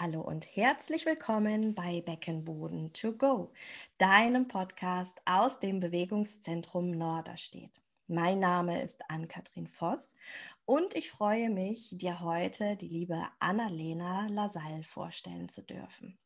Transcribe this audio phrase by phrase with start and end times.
[0.00, 3.52] Hallo und herzlich willkommen bei Beckenboden to go,
[3.98, 7.82] deinem Podcast aus dem Bewegungszentrum Norderstedt.
[8.06, 10.16] Mein Name ist Ann-Kathrin Voss
[10.64, 16.18] und ich freue mich, dir heute die liebe Annalena Lasalle vorstellen zu dürfen.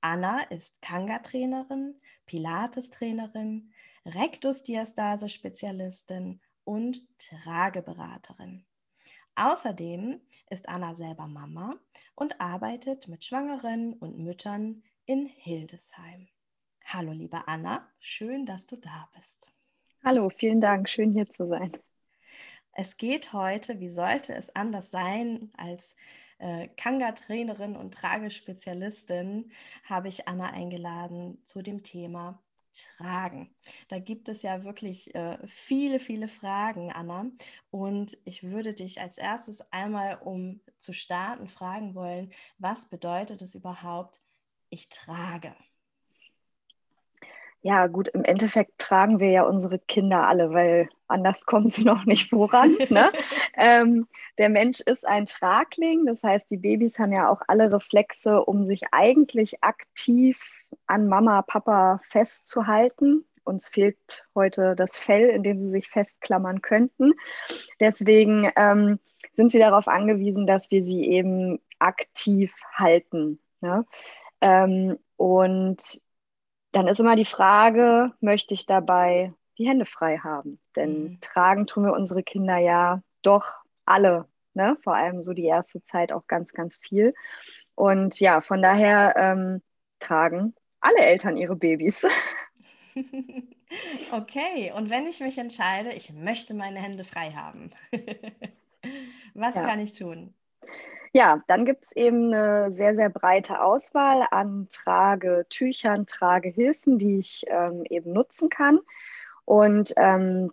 [0.00, 1.96] Anna ist Kanga-Trainerin,
[2.26, 3.72] Pilates-Trainerin,
[4.06, 8.64] Rektusdiastase-Spezialistin und Trageberaterin.
[9.34, 10.20] Außerdem
[10.50, 11.76] ist Anna selber Mama
[12.14, 16.28] und arbeitet mit Schwangeren und Müttern in Hildesheim.
[16.84, 19.50] Hallo, liebe Anna, schön, dass du da bist.
[20.04, 21.72] Hallo, vielen Dank, schön hier zu sein.
[22.72, 25.96] Es geht heute, wie sollte es anders sein, als
[26.38, 29.52] äh, Kanga-Trainerin und Tragespezialistin
[29.84, 33.54] habe ich Anna eingeladen zu dem Thema tragen?
[33.88, 37.26] Da gibt es ja wirklich äh, viele, viele Fragen, Anna.
[37.70, 43.54] Und ich würde dich als erstes einmal, um zu starten, fragen wollen, was bedeutet es
[43.54, 44.20] überhaupt,
[44.70, 45.54] ich trage?
[47.64, 52.04] Ja, gut, im Endeffekt tragen wir ja unsere Kinder alle, weil anders kommen sie noch
[52.04, 52.76] nicht voran.
[52.88, 53.10] Ne?
[53.56, 58.44] ähm, der Mensch ist ein Tragling, das heißt, die Babys haben ja auch alle Reflexe,
[58.44, 60.42] um sich eigentlich aktiv
[60.86, 63.24] an Mama, Papa festzuhalten.
[63.44, 67.12] Uns fehlt heute das Fell, in dem sie sich festklammern könnten.
[67.78, 68.98] Deswegen ähm,
[69.34, 73.40] sind sie darauf angewiesen, dass wir sie eben aktiv halten.
[73.60, 73.84] Ne?
[74.40, 76.01] Ähm, und
[76.72, 80.58] dann ist immer die Frage, möchte ich dabei die Hände frei haben?
[80.74, 81.20] Denn mhm.
[81.20, 83.46] tragen tun wir unsere Kinder ja doch
[83.84, 84.76] alle, ne?
[84.82, 87.14] vor allem so die erste Zeit auch ganz, ganz viel.
[87.74, 89.62] Und ja, von daher ähm,
[89.98, 92.06] tragen alle Eltern ihre Babys.
[94.12, 97.70] okay, und wenn ich mich entscheide, ich möchte meine Hände frei haben,
[99.34, 99.62] was ja.
[99.62, 100.34] kann ich tun?
[101.14, 107.44] Ja, dann gibt es eben eine sehr, sehr breite Auswahl an Tragetüchern, Tragehilfen, die ich
[107.48, 108.80] ähm, eben nutzen kann.
[109.44, 110.52] Und ähm,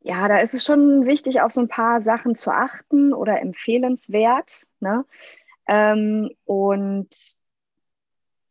[0.00, 4.66] ja, da ist es schon wichtig, auf so ein paar Sachen zu achten oder empfehlenswert.
[4.80, 5.04] Ne?
[5.68, 7.08] Ähm, und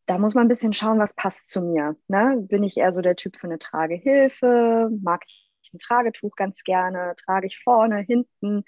[0.06, 1.98] da muss man ein bisschen schauen, was passt zu mir.
[2.08, 2.38] Ne?
[2.40, 4.90] Bin ich eher so der Typ für eine Tragehilfe?
[5.02, 7.16] Mag ich ein Tragetuch ganz gerne?
[7.18, 8.64] Trage ich vorne, hinten?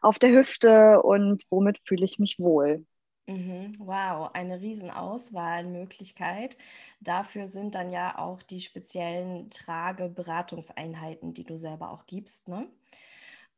[0.00, 2.84] Auf der Hüfte und womit fühle ich mich wohl.
[3.26, 3.72] Mhm.
[3.78, 6.56] Wow, eine Riesenauswahlmöglichkeit.
[7.00, 12.48] Dafür sind dann ja auch die speziellen Trageberatungseinheiten, die du selber auch gibst.
[12.48, 12.68] Ne?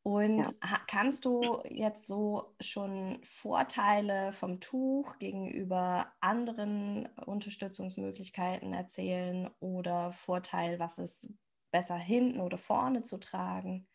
[0.02, 0.80] Und ja.
[0.88, 10.98] kannst du jetzt so schon Vorteile vom Tuch gegenüber anderen Unterstützungsmöglichkeiten erzählen oder Vorteil, was
[10.98, 11.32] ist
[11.70, 13.86] besser hinten oder vorne zu tragen?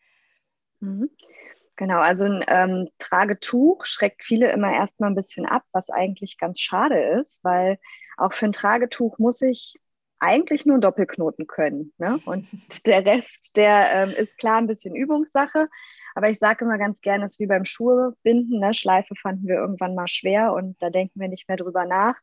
[0.80, 1.10] Mhm.
[1.78, 6.60] Genau, also ein ähm, Tragetuch schreckt viele immer erstmal ein bisschen ab, was eigentlich ganz
[6.60, 7.78] schade ist, weil
[8.18, 9.76] auch für ein Tragetuch muss ich
[10.20, 11.94] eigentlich nur Doppelknoten können.
[11.98, 12.20] Ne?
[12.26, 12.48] Und
[12.86, 15.68] der Rest, der ähm, ist klar ein bisschen Übungssache.
[16.18, 18.60] Aber ich sage immer ganz gerne, es ist wie beim Schuhebinden.
[18.62, 18.74] Ne?
[18.74, 22.16] Schleife fanden wir irgendwann mal schwer und da denken wir nicht mehr drüber nach.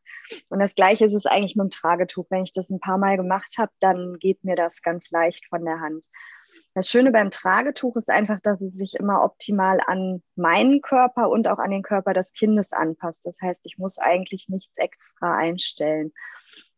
[0.49, 2.25] Und das Gleiche ist es eigentlich mit dem Tragetuch.
[2.29, 5.63] Wenn ich das ein paar Mal gemacht habe, dann geht mir das ganz leicht von
[5.63, 6.07] der Hand.
[6.75, 11.47] Das Schöne beim Tragetuch ist einfach, dass es sich immer optimal an meinen Körper und
[11.47, 13.25] auch an den Körper des Kindes anpasst.
[13.25, 16.13] Das heißt, ich muss eigentlich nichts extra einstellen.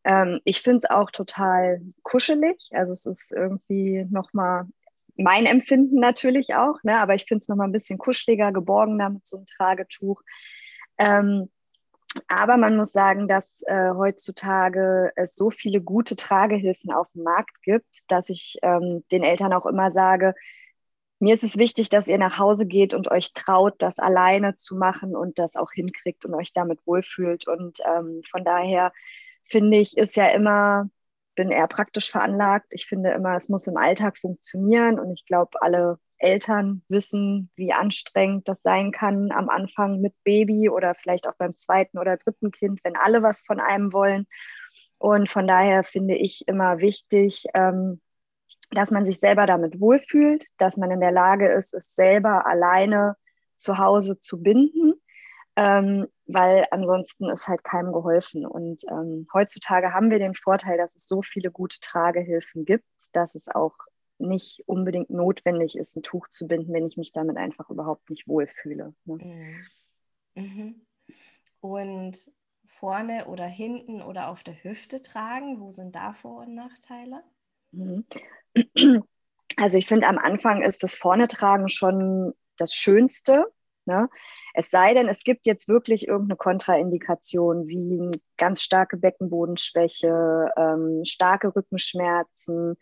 [0.03, 2.69] Ähm, ich finde es auch total kuschelig.
[2.71, 4.65] Also es ist irgendwie nochmal
[5.17, 6.99] mein Empfinden natürlich auch, ne?
[6.99, 10.21] aber ich finde es nochmal ein bisschen kuscheliger, geborgener mit so einem Tragetuch.
[10.97, 11.49] Ähm,
[12.27, 17.61] aber man muss sagen, dass äh, heutzutage es so viele gute Tragehilfen auf dem Markt
[17.61, 20.33] gibt, dass ich ähm, den Eltern auch immer sage,
[21.19, 24.75] mir ist es wichtig, dass ihr nach Hause geht und euch traut, das alleine zu
[24.75, 27.47] machen und das auch hinkriegt und euch damit wohlfühlt.
[27.47, 28.91] Und ähm, von daher
[29.45, 30.89] finde ich, ist ja immer,
[31.35, 32.67] bin eher praktisch veranlagt.
[32.71, 37.73] Ich finde immer, es muss im Alltag funktionieren und ich glaube, alle Eltern wissen, wie
[37.73, 42.51] anstrengend das sein kann am Anfang mit Baby oder vielleicht auch beim zweiten oder dritten
[42.51, 44.27] Kind, wenn alle was von einem wollen.
[44.97, 48.01] Und von daher finde ich immer wichtig, ähm,
[48.71, 53.15] dass man sich selber damit wohlfühlt, dass man in der Lage ist, es selber alleine
[53.57, 54.93] zu Hause zu binden,
[55.55, 58.45] ähm, weil ansonsten ist halt keinem geholfen.
[58.45, 63.35] Und ähm, heutzutage haben wir den Vorteil, dass es so viele gute Tragehilfen gibt, dass
[63.35, 63.75] es auch
[64.17, 68.27] nicht unbedingt notwendig ist, ein Tuch zu binden, wenn ich mich damit einfach überhaupt nicht
[68.27, 68.93] wohlfühle.
[69.05, 69.65] Ne?
[70.35, 70.43] Mhm.
[70.43, 70.81] mhm.
[71.59, 72.31] Und
[72.65, 77.23] vorne oder hinten oder auf der Hüfte tragen, wo sind da Vor- und Nachteile?
[77.71, 78.05] Mhm.
[79.57, 83.45] Also ich finde, am Anfang ist das Vorne tragen schon das Schönste,
[83.85, 84.09] Ne?
[84.53, 91.01] Es sei denn, es gibt jetzt wirklich irgendeine Kontraindikation wie eine ganz starke Beckenbodenschwäche, ähm,
[91.05, 92.77] starke Rückenschmerzen,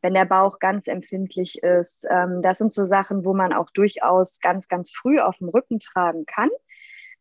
[0.00, 2.06] wenn der Bauch ganz empfindlich ist.
[2.10, 5.78] Ähm, das sind so Sachen, wo man auch durchaus ganz, ganz früh auf dem Rücken
[5.78, 6.50] tragen kann.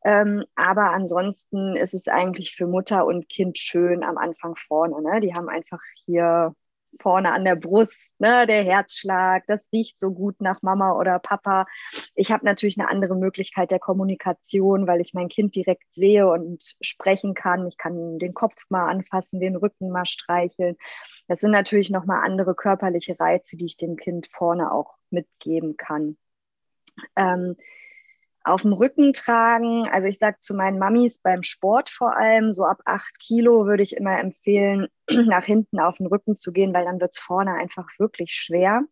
[0.05, 5.01] Ähm, aber ansonsten ist es eigentlich für Mutter und Kind schön am Anfang vorne.
[5.01, 5.19] Ne?
[5.19, 6.53] Die haben einfach hier
[6.99, 11.65] vorne an der Brust, ne, der Herzschlag, das riecht so gut nach Mama oder Papa.
[12.15, 16.75] Ich habe natürlich eine andere Möglichkeit der Kommunikation, weil ich mein Kind direkt sehe und
[16.81, 17.67] sprechen kann.
[17.67, 20.77] Ich kann den Kopf mal anfassen, den Rücken mal streicheln.
[21.27, 26.17] Das sind natürlich nochmal andere körperliche Reize, die ich dem Kind vorne auch mitgeben kann.
[27.15, 27.55] Ähm,
[28.45, 29.87] auf dem Rücken tragen.
[29.91, 33.83] Also ich sage zu meinen Mamis beim Sport vor allem, so ab acht Kilo würde
[33.83, 37.55] ich immer empfehlen, nach hinten auf den Rücken zu gehen, weil dann wird es vorne
[37.55, 38.83] einfach wirklich schwer.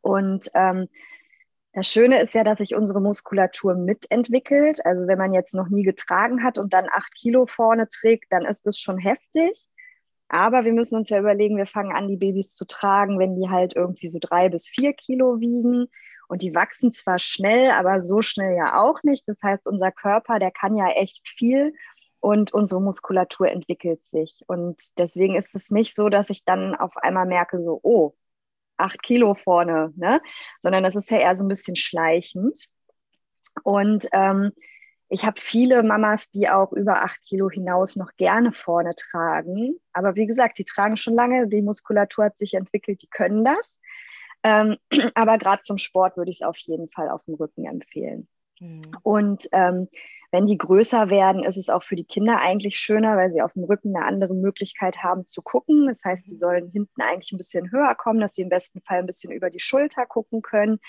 [0.00, 0.88] Und ähm,
[1.72, 4.84] das Schöne ist ja, dass sich unsere Muskulatur mitentwickelt.
[4.84, 8.44] Also wenn man jetzt noch nie getragen hat und dann acht Kilo vorne trägt, dann
[8.44, 9.68] ist das schon heftig.
[10.28, 13.50] Aber wir müssen uns ja überlegen, wir fangen an, die Babys zu tragen, wenn die
[13.50, 15.86] halt irgendwie so drei bis vier Kilo wiegen.
[16.28, 19.28] Und die wachsen zwar schnell, aber so schnell ja auch nicht.
[19.28, 21.74] Das heißt, unser Körper, der kann ja echt viel
[22.20, 24.40] und unsere Muskulatur entwickelt sich.
[24.46, 28.14] Und deswegen ist es nicht so, dass ich dann auf einmal merke, so, oh,
[28.76, 30.20] acht Kilo vorne, ne?
[30.60, 32.68] sondern das ist ja eher so ein bisschen schleichend.
[33.62, 34.52] Und ähm,
[35.08, 39.78] ich habe viele Mamas, die auch über acht Kilo hinaus noch gerne vorne tragen.
[39.92, 43.80] Aber wie gesagt, die tragen schon lange, die Muskulatur hat sich entwickelt, die können das.
[44.44, 44.76] Ähm,
[45.14, 48.28] aber gerade zum Sport würde ich es auf jeden Fall auf dem Rücken empfehlen.
[48.60, 48.82] Mhm.
[49.02, 49.88] Und ähm,
[50.34, 53.52] wenn die größer werden, ist es auch für die Kinder eigentlich schöner, weil sie auf
[53.52, 55.86] dem Rücken eine andere Möglichkeit haben zu gucken.
[55.86, 58.98] Das heißt, die sollen hinten eigentlich ein bisschen höher kommen, dass sie im besten Fall
[58.98, 60.80] ein bisschen über die Schulter gucken können.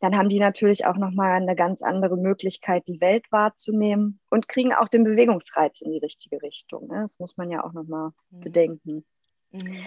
[0.00, 4.72] Dann haben die natürlich auch nochmal eine ganz andere Möglichkeit, die Welt wahrzunehmen und kriegen
[4.72, 6.88] auch den Bewegungsreiz in die richtige Richtung.
[6.88, 7.02] Ne?
[7.02, 8.40] Das muss man ja auch nochmal mhm.
[8.40, 9.04] bedenken.
[9.52, 9.84] Mhm.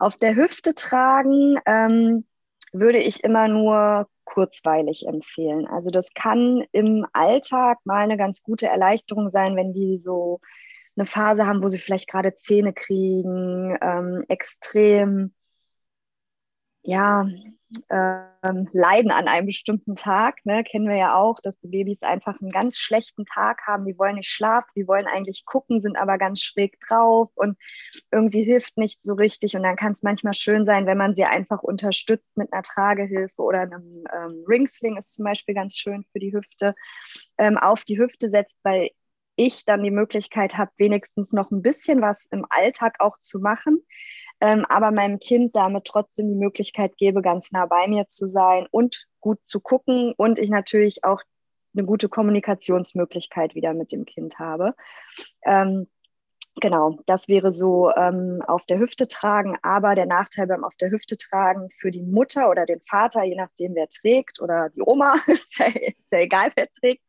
[0.00, 2.24] Auf der Hüfte tragen ähm,
[2.72, 5.66] würde ich immer nur kurzweilig empfehlen.
[5.66, 10.40] Also das kann im Alltag mal eine ganz gute Erleichterung sein, wenn die so
[10.96, 15.34] eine Phase haben, wo sie vielleicht gerade Zähne kriegen, ähm, extrem
[16.82, 17.26] ja,
[17.88, 20.44] ähm, leiden an einem bestimmten Tag.
[20.44, 20.64] Ne?
[20.64, 23.84] Kennen wir ja auch, dass die Babys einfach einen ganz schlechten Tag haben.
[23.84, 27.56] Die wollen nicht schlafen, die wollen eigentlich gucken, sind aber ganz schräg drauf und
[28.10, 29.54] irgendwie hilft nicht so richtig.
[29.56, 33.40] Und dann kann es manchmal schön sein, wenn man sie einfach unterstützt mit einer Tragehilfe
[33.40, 36.74] oder einem ähm, Ringsling ist zum Beispiel ganz schön für die Hüfte,
[37.38, 38.90] ähm, auf die Hüfte setzt, weil
[39.36, 43.82] ich dann die Möglichkeit habe, wenigstens noch ein bisschen was im Alltag auch zu machen
[44.40, 48.66] ähm, aber meinem Kind damit trotzdem die Möglichkeit gebe, ganz nah bei mir zu sein
[48.70, 51.20] und gut zu gucken und ich natürlich auch
[51.74, 54.74] eine gute Kommunikationsmöglichkeit wieder mit dem Kind habe.
[55.44, 55.86] Ähm,
[56.60, 60.90] genau, das wäre so ähm, auf der Hüfte tragen, aber der Nachteil beim auf der
[60.90, 65.14] Hüfte tragen für die Mutter oder den Vater, je nachdem wer trägt oder die Oma,
[65.26, 67.02] ist ja, ist ja egal wer trägt,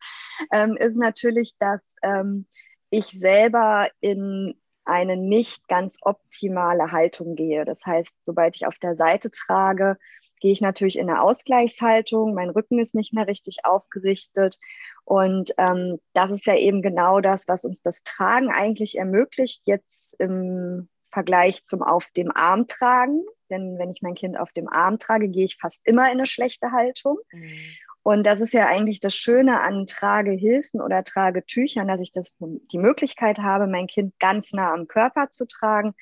[0.51, 2.45] ähm, ist natürlich, dass ähm,
[2.89, 7.66] ich selber in eine nicht ganz optimale Haltung gehe.
[7.66, 9.98] Das heißt, sobald ich auf der Seite trage,
[10.39, 14.60] gehe ich natürlich in eine Ausgleichshaltung, mein Rücken ist nicht mehr richtig aufgerichtet.
[15.06, 20.20] Und ähm, das ist ja eben genau das, was uns das Tragen eigentlich ermöglicht, jetzt
[20.20, 23.24] im Vergleich zum auf dem Arm tragen.
[23.50, 26.25] Denn wenn ich mein Kind auf dem Arm trage, gehe ich fast immer in eine
[26.25, 27.17] schlechte Haltung.
[27.32, 27.58] Mhm.
[28.03, 32.79] Und das ist ja eigentlich das Schöne an Tragehilfen oder Tragetüchern, dass ich das, die
[32.79, 35.93] Möglichkeit habe, mein Kind ganz nah am Körper zu tragen,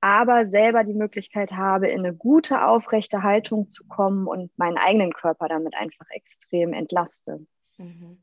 [0.00, 5.14] aber selber die Möglichkeit habe, in eine gute, aufrechte Haltung zu kommen und meinen eigenen
[5.14, 7.46] Körper damit einfach extrem entlaste.
[7.78, 8.22] Mhm.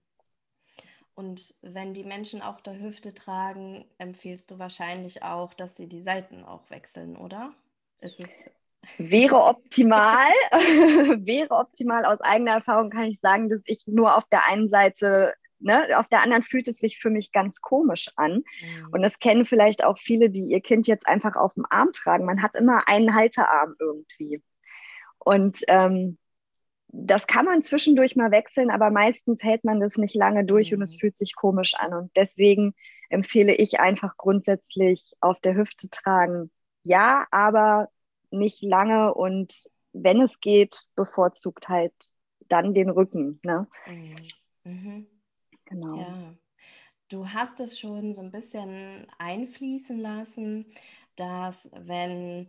[1.16, 6.02] Und wenn die Menschen auf der Hüfte tragen, empfiehlst du wahrscheinlich auch, dass sie die
[6.02, 7.52] Seiten auch wechseln, oder?
[8.00, 8.50] Ist es
[8.98, 12.06] Wäre optimal, wäre optimal.
[12.06, 16.08] Aus eigener Erfahrung kann ich sagen, dass ich nur auf der einen Seite, ne, auf
[16.08, 18.44] der anderen fühlt es sich für mich ganz komisch an.
[18.62, 18.88] Mhm.
[18.92, 22.26] Und das kennen vielleicht auch viele, die ihr Kind jetzt einfach auf dem Arm tragen.
[22.26, 24.42] Man hat immer einen Halterarm irgendwie.
[25.20, 26.18] Und ähm,
[26.88, 30.78] das kann man zwischendurch mal wechseln, aber meistens hält man das nicht lange durch mhm.
[30.78, 31.00] und es mhm.
[31.00, 31.94] fühlt sich komisch an.
[31.94, 32.74] Und deswegen
[33.10, 36.50] empfehle ich einfach grundsätzlich auf der Hüfte tragen.
[36.84, 37.90] Ja, aber
[38.32, 41.94] nicht lange und wenn es geht, bevorzugt halt
[42.48, 43.40] dann den Rücken.
[43.44, 43.68] Ne?
[43.88, 44.16] Mhm.
[44.64, 45.08] mhm.
[45.66, 45.98] Genau.
[45.98, 46.34] Ja.
[47.08, 50.66] Du hast es schon so ein bisschen einfließen lassen,
[51.16, 52.48] dass wenn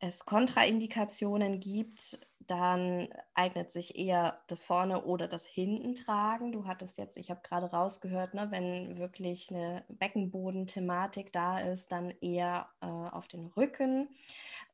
[0.00, 6.52] es Kontraindikationen gibt, dann eignet sich eher das vorne oder das hinten tragen.
[6.52, 12.10] Du hattest jetzt, ich habe gerade rausgehört, ne, wenn wirklich eine Beckenbodenthematik da ist, dann
[12.20, 14.08] eher äh, auf den Rücken.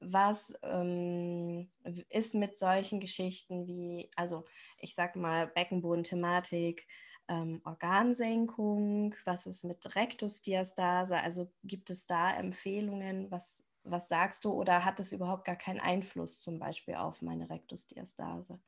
[0.00, 1.68] Was ähm,
[2.08, 4.44] ist mit solchen Geschichten wie, also
[4.78, 6.86] ich sag mal, Beckenbodenthematik,
[7.28, 11.16] ähm, Organsenkung, was ist mit Rektusdiastase?
[11.16, 15.80] Also gibt es da Empfehlungen, was was sagst du oder hat es überhaupt gar keinen
[15.80, 18.58] Einfluss zum Beispiel auf meine Rektusdiastase?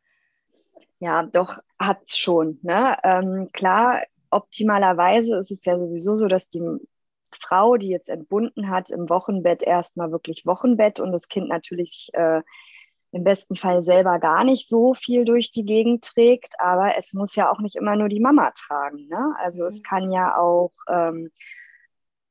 [0.99, 2.59] Ja, doch hat es schon.
[2.63, 2.97] Ne?
[3.03, 6.63] Ähm, klar, optimalerweise ist es ja sowieso so, dass die
[7.41, 12.43] Frau, die jetzt entbunden hat, im Wochenbett erstmal wirklich Wochenbett und das Kind natürlich äh,
[13.11, 17.37] im besten Fall selber gar nicht so viel durch die Gegend trägt, aber es muss
[17.37, 19.07] ja auch nicht immer nur die Mama tragen.
[19.09, 19.35] Ne?
[19.39, 19.69] Also mhm.
[19.69, 21.31] es kann ja auch ähm,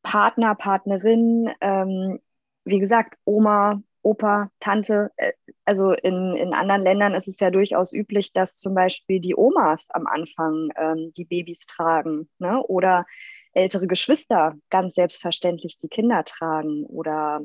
[0.02, 2.20] Partner, Partnerin, ähm,
[2.64, 5.12] wie gesagt, Oma, Opa, Tante.
[5.18, 5.34] Äh,
[5.66, 9.90] also in, in anderen Ländern ist es ja durchaus üblich, dass zum Beispiel die Omas
[9.92, 12.62] am Anfang ähm, die Babys tragen ne?
[12.64, 13.06] oder
[13.54, 17.42] ältere Geschwister ganz selbstverständlich die Kinder tragen oder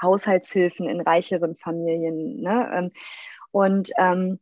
[0.00, 2.40] Haushaltshilfen in reicheren Familien.
[2.40, 2.70] Ne?
[2.74, 2.90] Ähm,
[3.52, 4.40] und ähm,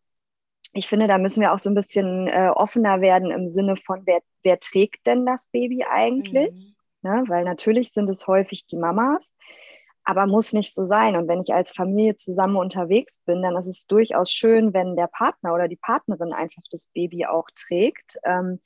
[0.72, 4.02] ich finde, da müssen wir auch so ein bisschen äh, offener werden im Sinne von,
[4.06, 6.50] wer, wer trägt denn das Baby eigentlich?
[6.50, 6.74] Mhm.
[7.02, 7.24] Ne?
[7.28, 9.34] Weil natürlich sind es häufig die Mamas
[10.04, 11.16] aber muss nicht so sein.
[11.16, 15.06] Und wenn ich als Familie zusammen unterwegs bin, dann ist es durchaus schön, wenn der
[15.06, 18.60] Partner oder die Partnerin einfach das Baby auch trägt, ähm,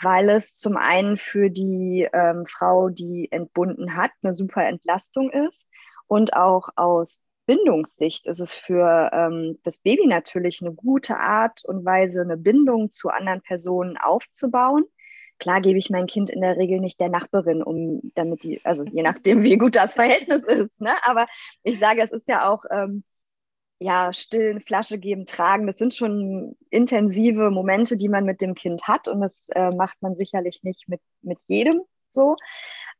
[0.00, 5.68] weil es zum einen für die ähm, Frau, die entbunden hat, eine super Entlastung ist
[6.06, 11.84] und auch aus Bindungssicht ist es für ähm, das Baby natürlich eine gute Art und
[11.84, 14.84] Weise, eine Bindung zu anderen Personen aufzubauen
[15.42, 18.84] Klar gebe ich mein Kind in der Regel nicht der Nachbarin, um damit die, also
[18.84, 20.80] je nachdem, wie gut das Verhältnis ist.
[20.80, 20.94] Ne?
[21.02, 21.26] Aber
[21.64, 23.02] ich sage, es ist ja auch ähm,
[23.80, 25.66] ja, stillen, Flasche geben, tragen.
[25.66, 29.08] Das sind schon intensive Momente, die man mit dem Kind hat.
[29.08, 31.82] Und das äh, macht man sicherlich nicht mit, mit jedem
[32.12, 32.36] so.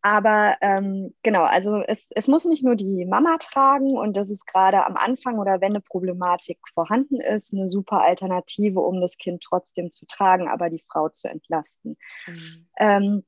[0.05, 4.47] Aber ähm, genau, also es, es muss nicht nur die Mama tragen und das ist
[4.47, 9.45] gerade am Anfang oder wenn eine Problematik vorhanden ist, eine super Alternative, um das Kind
[9.45, 11.97] trotzdem zu tragen, aber die Frau zu entlasten.
[12.27, 12.67] Mhm.
[12.79, 13.25] Ähm,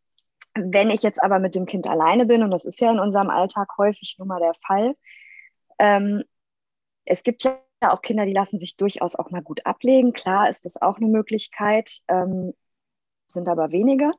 [0.54, 3.31] wenn ich jetzt aber mit dem Kind alleine bin, und das ist ja in unserem
[3.31, 4.97] Alltag häufig nun mal der Fall,
[5.78, 6.25] ähm,
[7.04, 10.12] es gibt ja auch Kinder, die lassen sich durchaus auch mal gut ablegen.
[10.12, 12.52] Klar ist das auch eine Möglichkeit, ähm,
[13.28, 14.11] sind aber wenige.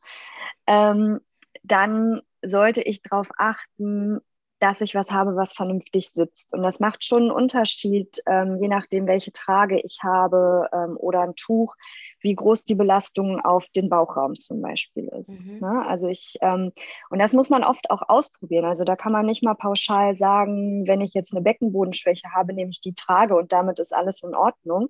[0.68, 1.20] Ähm,
[1.64, 4.20] dann sollte ich darauf achten,
[4.60, 6.54] dass ich was habe, was vernünftig sitzt.
[6.54, 11.22] Und das macht schon einen Unterschied, ähm, je nachdem, welche Trage ich habe ähm, oder
[11.22, 11.76] ein Tuch,
[12.22, 15.46] wie groß die Belastung auf den Bauchraum zum Beispiel ist.
[15.46, 15.60] Mhm.
[15.60, 15.86] Ne?
[15.88, 16.72] Also ich, ähm,
[17.10, 18.66] und das muss man oft auch ausprobieren.
[18.66, 22.72] Also da kann man nicht mal pauschal sagen, wenn ich jetzt eine Beckenbodenschwäche habe, nehme
[22.72, 24.90] ich die Trage und damit ist alles in Ordnung.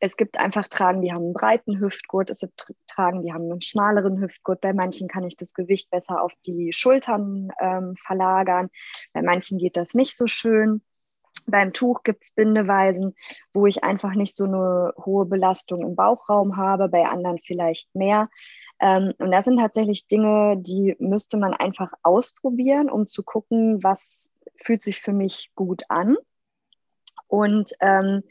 [0.00, 3.60] Es gibt einfach Tragen, die haben einen breiten Hüftgurt, es gibt Tragen, die haben einen
[3.60, 4.60] schmaleren Hüftgurt.
[4.60, 8.70] Bei manchen kann ich das Gewicht besser auf die Schultern ähm, verlagern.
[9.12, 10.82] Bei manchen geht das nicht so schön.
[11.46, 13.14] Beim Tuch gibt es Bindeweisen,
[13.52, 18.28] wo ich einfach nicht so eine hohe Belastung im Bauchraum habe, bei anderen vielleicht mehr.
[18.80, 24.32] Ähm, und das sind tatsächlich Dinge, die müsste man einfach ausprobieren, um zu gucken, was
[24.62, 26.16] fühlt sich für mich gut an.
[27.28, 28.22] Und ähm,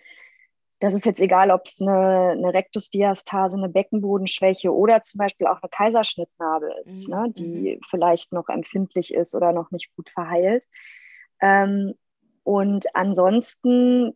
[0.83, 5.61] das ist jetzt egal, ob es eine, eine Rektusdiastase, eine Beckenbodenschwäche oder zum Beispiel auch
[5.61, 7.15] eine Kaiserschnittnarbe ist, mhm.
[7.15, 7.79] ne, die mhm.
[7.89, 10.67] vielleicht noch empfindlich ist oder noch nicht gut verheilt.
[11.39, 11.93] Ähm,
[12.43, 14.11] und ansonsten,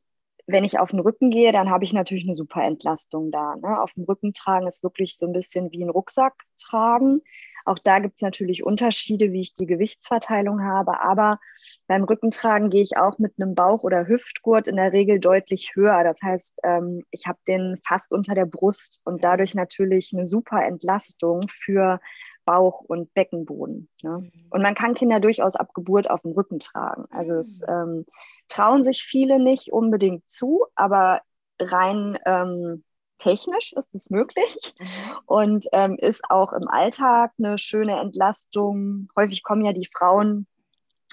[0.45, 3.55] wenn ich auf den Rücken gehe, dann habe ich natürlich eine super Entlastung da.
[3.55, 3.81] Ne?
[3.81, 7.21] Auf dem Rücken tragen ist wirklich so ein bisschen wie ein Rucksack tragen.
[7.67, 11.01] Auch da gibt es natürlich Unterschiede, wie ich die Gewichtsverteilung habe.
[11.01, 11.39] Aber
[11.87, 16.03] beim Rückentragen gehe ich auch mit einem Bauch- oder Hüftgurt in der Regel deutlich höher.
[16.05, 20.65] Das heißt, ähm, ich habe den fast unter der Brust und dadurch natürlich eine super
[20.65, 21.99] Entlastung für
[22.45, 23.89] Bauch- und Beckenboden.
[24.01, 24.19] Ne?
[24.19, 24.31] Mhm.
[24.49, 27.03] Und man kann Kinder durchaus ab Geburt auf dem Rücken tragen.
[27.09, 27.73] Also es mhm.
[27.73, 28.05] ähm,
[28.47, 31.19] trauen sich viele nicht unbedingt zu, aber
[31.59, 32.85] rein ähm,
[33.17, 34.87] technisch ist es möglich mhm.
[35.25, 39.09] und ähm, ist auch im Alltag eine schöne Entlastung.
[39.15, 40.47] Häufig kommen ja die Frauen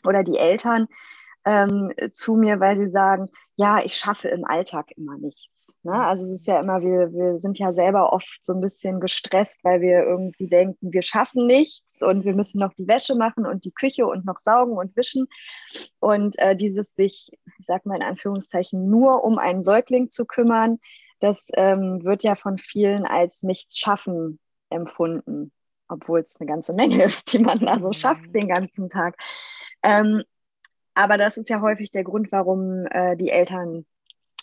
[0.05, 0.89] oder die Eltern
[1.45, 5.77] ähm, zu mir, weil sie sagen, ja, ich schaffe im Alltag immer nichts.
[5.83, 5.93] Ne?
[5.93, 9.63] Also es ist ja immer, wir, wir sind ja selber oft so ein bisschen gestresst,
[9.63, 13.65] weil wir irgendwie denken, wir schaffen nichts und wir müssen noch die Wäsche machen und
[13.65, 15.29] die Küche und noch saugen und wischen.
[16.01, 20.79] Und äh, dieses sich, ich sag mal in Anführungszeichen, nur um einen Säugling zu kümmern,
[21.21, 24.39] das ähm, wird ja von vielen als nichts schaffen
[24.71, 25.53] empfunden,
[25.89, 29.17] obwohl es eine ganze Menge ist, die man da so schafft den ganzen Tag.
[29.83, 30.23] Ähm,
[30.95, 33.85] aber das ist ja häufig der Grund, warum äh, die Eltern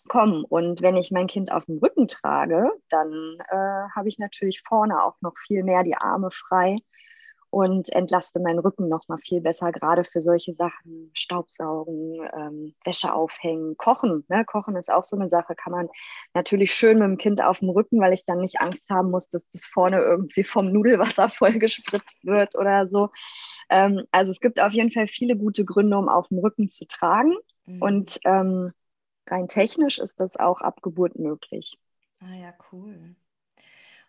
[0.07, 0.43] kommen.
[0.43, 5.03] Und wenn ich mein Kind auf dem Rücken trage, dann äh, habe ich natürlich vorne
[5.03, 6.77] auch noch viel mehr die Arme frei
[7.51, 13.13] und entlaste meinen Rücken noch mal viel besser, gerade für solche Sachen, Staubsaugen, ähm, Wäsche
[13.13, 14.23] aufhängen, Kochen.
[14.29, 14.45] Ne?
[14.45, 15.89] Kochen ist auch so eine Sache, kann man
[16.33, 19.27] natürlich schön mit dem Kind auf dem Rücken, weil ich dann nicht Angst haben muss,
[19.27, 23.09] dass das vorne irgendwie vom Nudelwasser vollgespritzt wird oder so.
[23.69, 26.87] Ähm, also es gibt auf jeden Fall viele gute Gründe, um auf dem Rücken zu
[26.87, 27.35] tragen.
[27.65, 27.81] Mhm.
[27.81, 28.71] Und ähm,
[29.27, 31.77] rein technisch ist das auch ab Geburt möglich.
[32.21, 33.15] Ah ja, cool.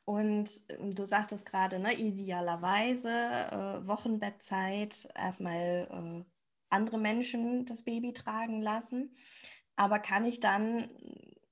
[0.04, 6.24] Und ähm, du sagtest gerade, ne, idealerweise äh, Wochenbettzeit erstmal äh,
[6.70, 9.14] andere Menschen das Baby tragen lassen.
[9.76, 10.90] Aber kann ich dann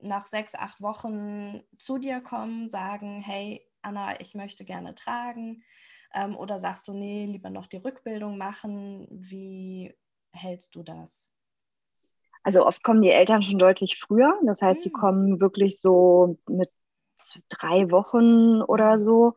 [0.01, 5.63] nach sechs, acht Wochen zu dir kommen, sagen, hey Anna, ich möchte gerne tragen?
[6.13, 9.07] Ähm, oder sagst du, nee, lieber noch die Rückbildung machen?
[9.11, 9.95] Wie
[10.33, 11.31] hältst du das?
[12.43, 14.39] Also oft kommen die Eltern schon deutlich früher.
[14.45, 15.01] Das heißt, sie hm.
[15.01, 16.71] kommen wirklich so mit
[17.49, 19.35] drei Wochen oder so.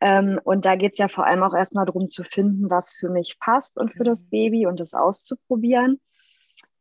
[0.00, 3.08] Ähm, und da geht es ja vor allem auch erstmal darum zu finden, was für
[3.08, 4.30] mich passt und für das mhm.
[4.30, 6.00] Baby und das auszuprobieren.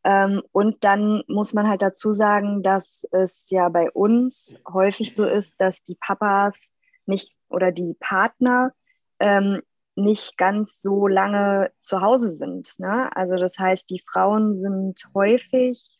[0.03, 5.25] Ähm, und dann muss man halt dazu sagen, dass es ja bei uns häufig so
[5.25, 6.73] ist, dass die Papas
[7.05, 8.73] nicht oder die Partner
[9.19, 9.61] ähm,
[9.95, 12.79] nicht ganz so lange zu Hause sind.
[12.79, 13.09] Ne?
[13.15, 15.97] Also das heißt, die Frauen sind häufig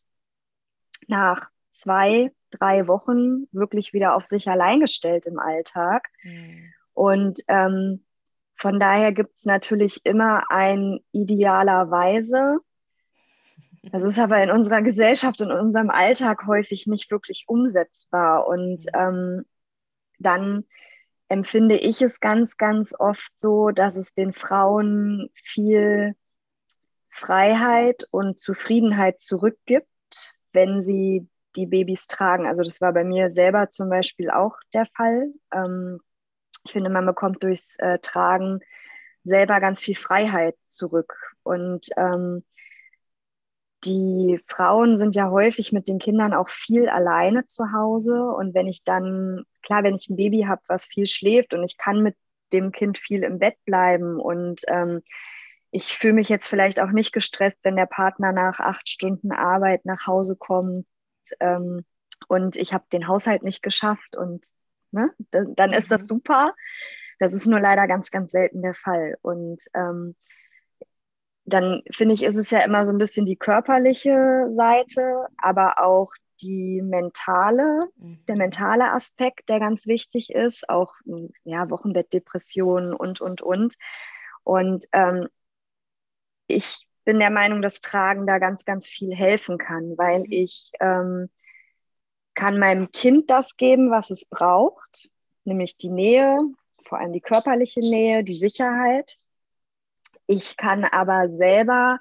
[1.07, 6.09] nach zwei, drei Wochen wirklich wieder auf sich allein gestellt im Alltag.
[6.24, 6.74] Mhm.
[6.93, 8.05] Und ähm,
[8.55, 12.59] von daher gibt es natürlich immer ein idealerweise.
[13.91, 18.47] Das ist aber in unserer Gesellschaft und in unserem Alltag häufig nicht wirklich umsetzbar.
[18.47, 18.91] Und mhm.
[18.95, 19.45] ähm,
[20.19, 20.63] dann
[21.27, 26.15] empfinde ich es ganz, ganz oft so, dass es den Frauen viel
[27.09, 29.88] Freiheit und Zufriedenheit zurückgibt,
[30.51, 32.47] wenn sie die Babys tragen.
[32.47, 35.33] Also das war bei mir selber zum Beispiel auch der Fall.
[35.53, 36.00] Ähm,
[36.65, 38.59] ich finde, man bekommt durchs äh, Tragen
[39.24, 41.13] selber ganz viel Freiheit zurück.
[41.43, 42.43] Und ähm,
[43.84, 48.23] die Frauen sind ja häufig mit den Kindern auch viel alleine zu Hause.
[48.23, 51.77] Und wenn ich dann, klar, wenn ich ein Baby habe, was viel schläft und ich
[51.77, 52.15] kann mit
[52.53, 55.01] dem Kind viel im Bett bleiben und ähm,
[55.71, 59.86] ich fühle mich jetzt vielleicht auch nicht gestresst, wenn der Partner nach acht Stunden Arbeit
[59.86, 60.86] nach Hause kommt
[61.39, 61.85] ähm,
[62.27, 64.45] und ich habe den Haushalt nicht geschafft und
[64.91, 66.07] ne, dann ist das mhm.
[66.07, 66.55] super.
[67.19, 69.17] Das ist nur leider ganz, ganz selten der Fall.
[69.21, 70.15] Und ähm,
[71.45, 76.11] dann finde ich, ist es ja immer so ein bisschen die körperliche Seite, aber auch
[76.41, 78.25] die mentale, mhm.
[78.27, 80.93] der mentale Aspekt, der ganz wichtig ist, auch
[81.43, 83.75] ja, Wochenbettdepressionen und, und, und.
[84.43, 85.27] Und ähm,
[86.47, 90.32] ich bin der Meinung, dass Tragen da ganz, ganz viel helfen kann, weil mhm.
[90.32, 91.30] ich ähm,
[92.34, 95.10] kann meinem Kind das geben, was es braucht,
[95.46, 96.38] nämlich die Nähe,
[96.84, 99.18] vor allem die körperliche Nähe, die Sicherheit.
[100.28, 102.00] Ich kann aber selber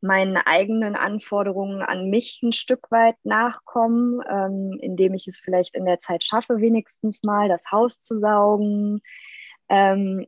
[0.00, 5.86] meinen eigenen Anforderungen an mich ein Stück weit nachkommen, ähm, indem ich es vielleicht in
[5.86, 9.00] der Zeit schaffe, wenigstens mal das Haus zu saugen.
[9.70, 10.26] Ähm,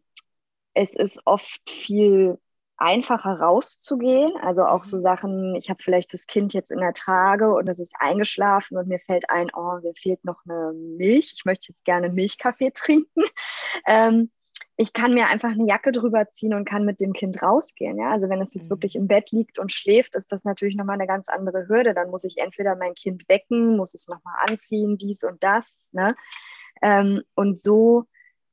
[0.73, 2.39] es ist oft viel
[2.79, 4.33] einfacher rauszugehen.
[4.43, 5.03] Also auch so mhm.
[5.03, 8.89] Sachen, ich habe vielleicht das Kind jetzt in der Trage und es ist eingeschlafen und
[8.89, 11.33] mir fällt ein, oh, mir fehlt noch eine Milch.
[11.35, 13.25] Ich möchte jetzt gerne Milchkaffee trinken.
[13.87, 14.31] Ähm,
[14.79, 17.99] ich kann mir einfach eine Jacke drüber ziehen und kann mit dem Kind rausgehen.
[17.99, 18.11] Ja?
[18.11, 18.75] Also wenn es jetzt mhm.
[18.75, 21.95] wirklich im Bett liegt und schläft, ist das natürlich nochmal eine ganz andere Hürde.
[21.95, 25.89] Dann muss ich entweder mein Kind wecken, muss es nochmal anziehen, dies und das.
[25.93, 26.15] Ne?
[26.83, 28.05] Ähm, und so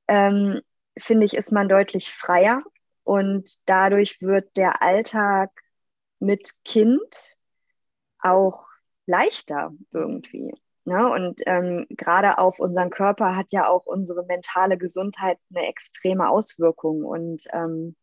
[0.08, 0.62] ähm,
[0.98, 2.64] finde ich, ist man deutlich freier
[3.04, 5.52] und dadurch wird der Alltag
[6.20, 7.36] mit Kind
[8.20, 8.66] auch
[9.06, 10.54] leichter irgendwie.
[10.86, 11.12] Ne?
[11.12, 17.04] Und ähm, gerade auf unseren Körper hat ja auch unsere mentale Gesundheit eine extreme Auswirkung.
[17.04, 17.96] Und ähm,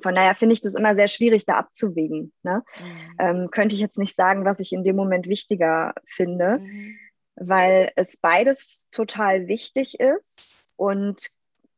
[0.00, 2.32] von daher finde ich das immer sehr schwierig, da abzuwägen.
[2.42, 2.62] Ne?
[2.80, 3.16] Mhm.
[3.18, 6.96] Ähm, könnte ich jetzt nicht sagen, was ich in dem Moment wichtiger finde, mhm.
[7.36, 10.72] weil es beides total wichtig ist.
[10.76, 11.30] Und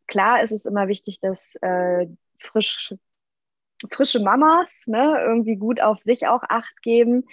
[0.06, 2.06] klar ist es immer wichtig, dass äh,
[2.42, 2.94] frisch,
[3.90, 7.24] frische Mamas ne, irgendwie gut auf sich auch acht geben.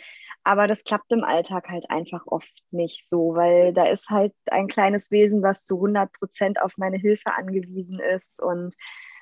[0.44, 4.68] Aber das klappt im Alltag halt einfach oft nicht so, weil da ist halt ein
[4.68, 8.76] kleines Wesen, was zu 100 Prozent auf meine Hilfe angewiesen ist und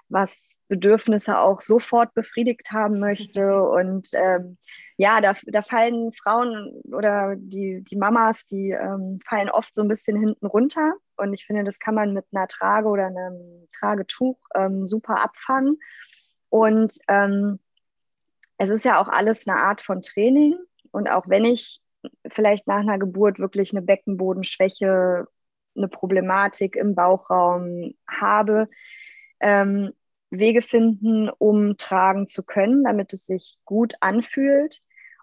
[0.10, 3.64] was Bedürfnisse auch sofort befriedigt haben möchte.
[3.64, 4.58] Und ähm,
[4.98, 9.88] ja, da, da fallen Frauen oder die, die Mamas, die ähm, fallen oft so ein
[9.88, 10.94] bisschen hinten runter.
[11.16, 15.80] Und ich finde, das kann man mit einer Trage oder einem Tragetuch ähm, super abfangen.
[16.50, 17.60] Und ähm,
[18.58, 20.58] es ist ja auch alles eine Art von Training.
[20.92, 21.82] Und auch wenn ich
[22.30, 25.28] vielleicht nach einer Geburt wirklich eine Beckenbodenschwäche,
[25.76, 28.68] eine Problematik im Bauchraum habe,
[29.40, 29.94] ähm,
[30.30, 34.82] Wege finden, um tragen zu können, damit es sich gut anfühlt.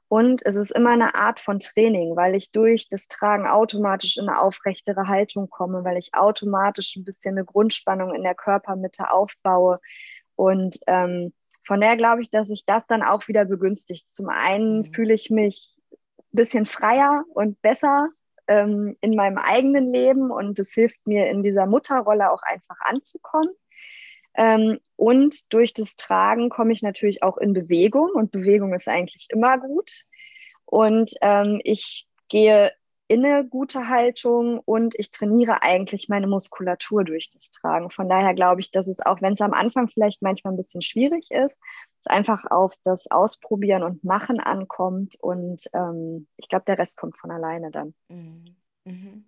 [0.09, 4.29] Und es ist immer eine Art von Training, weil ich durch das Tragen automatisch in
[4.29, 9.81] eine aufrechtere Haltung komme, weil ich automatisch ein bisschen eine Grundspannung in der Körpermitte aufbaue.
[10.37, 11.33] Und ähm,
[11.67, 14.09] von daher glaube ich, dass sich das dann auch wieder begünstigt.
[14.09, 14.85] Zum einen mhm.
[14.93, 18.09] fühle ich mich ein bisschen freier und besser
[18.47, 23.51] ähm, in meinem eigenen Leben und es hilft mir in dieser Mutterrolle auch einfach anzukommen.
[24.37, 29.29] Ähm, und durch das Tragen komme ich natürlich auch in Bewegung und Bewegung ist eigentlich
[29.31, 30.05] immer gut.
[30.64, 32.73] Und ähm, ich gehe
[33.07, 37.90] in eine gute Haltung und ich trainiere eigentlich meine Muskulatur durch das Tragen.
[37.90, 40.81] Von daher glaube ich, dass es auch, wenn es am Anfang vielleicht manchmal ein bisschen
[40.81, 41.61] schwierig ist,
[42.01, 47.18] es einfach auf das Ausprobieren und Machen ankommt und ähm, ich glaube, der Rest kommt
[47.18, 47.94] von alleine dann.
[48.09, 48.57] Mhm.
[48.85, 49.25] mhm.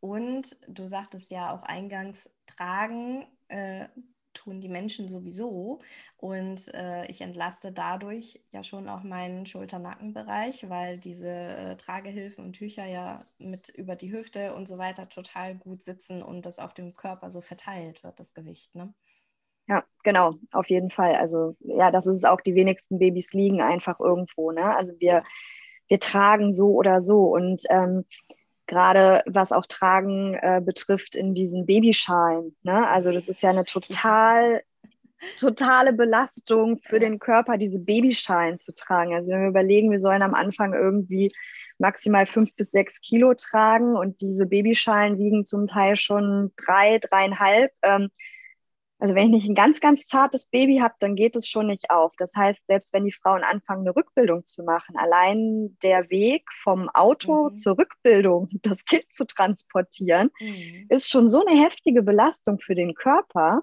[0.00, 3.86] Und du sagtest ja auch eingangs, Tragen äh,
[4.34, 5.80] tun die Menschen sowieso.
[6.16, 12.52] Und äh, ich entlaste dadurch ja schon auch meinen Schulter-Nackenbereich, weil diese äh, Tragehilfen und
[12.54, 16.74] Tücher ja mit über die Hüfte und so weiter total gut sitzen und das auf
[16.74, 18.74] dem Körper so verteilt wird, das Gewicht.
[18.74, 18.92] Ne?
[19.66, 21.14] Ja, genau, auf jeden Fall.
[21.14, 24.52] Also ja, das ist auch, die wenigsten Babys liegen einfach irgendwo.
[24.52, 24.76] Ne?
[24.76, 25.24] Also wir,
[25.88, 27.34] wir tragen so oder so.
[27.34, 28.04] Und ähm,
[28.66, 32.56] gerade was auch Tragen äh, betrifft in diesen Babyschalen.
[32.62, 32.88] Ne?
[32.88, 34.62] Also das ist ja eine total
[35.38, 39.14] totale Belastung für den Körper, diese Babyschalen zu tragen.
[39.14, 41.32] Also wenn wir überlegen, wir sollen am Anfang irgendwie
[41.78, 47.72] maximal fünf bis sechs Kilo tragen und diese Babyschalen wiegen zum Teil schon drei, dreieinhalb.
[47.82, 48.10] Ähm,
[48.98, 51.90] also wenn ich nicht ein ganz, ganz zartes Baby habe, dann geht es schon nicht
[51.90, 52.14] auf.
[52.16, 56.88] Das heißt, selbst wenn die Frauen anfangen, eine Rückbildung zu machen, allein der Weg vom
[56.88, 57.56] Auto mhm.
[57.56, 60.86] zur Rückbildung, das Kind zu transportieren, mhm.
[60.88, 63.62] ist schon so eine heftige Belastung für den Körper.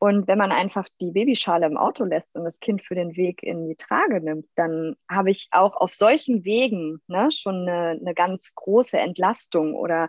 [0.00, 3.42] Und wenn man einfach die Babyschale im Auto lässt und das Kind für den Weg
[3.42, 8.14] in die Trage nimmt, dann habe ich auch auf solchen Wegen ne, schon eine, eine
[8.14, 9.74] ganz große Entlastung.
[9.74, 10.08] Oder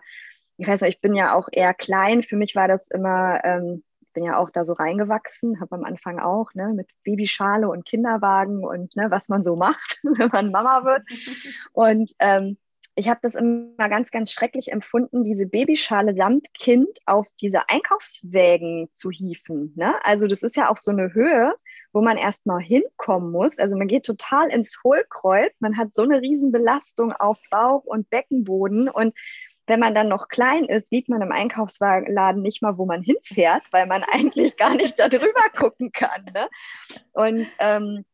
[0.58, 2.22] ich weiß nicht, ich bin ja auch eher klein.
[2.22, 6.18] Für mich war das immer ähm, bin ja auch da so reingewachsen, habe am Anfang
[6.18, 10.84] auch ne, mit Babyschale und Kinderwagen und ne, was man so macht, wenn man Mama
[10.84, 11.02] wird.
[11.72, 12.56] Und ähm,
[12.96, 18.90] ich habe das immer ganz, ganz schrecklich empfunden, diese Babyschale samt Kind auf diese Einkaufswägen
[18.92, 19.72] zu hieven.
[19.76, 19.94] Ne?
[20.04, 21.54] Also das ist ja auch so eine Höhe,
[21.92, 23.58] wo man erstmal hinkommen muss.
[23.58, 28.88] Also man geht total ins Hohlkreuz, man hat so eine Riesenbelastung auf Bauch und Beckenboden
[28.88, 29.14] und
[29.70, 33.62] wenn man dann noch klein ist, sieht man im Einkaufsladen nicht mal, wo man hinfährt,
[33.70, 36.24] weil man eigentlich gar nicht da drüber gucken kann.
[36.34, 36.48] Ne?
[37.12, 38.04] Und ähm,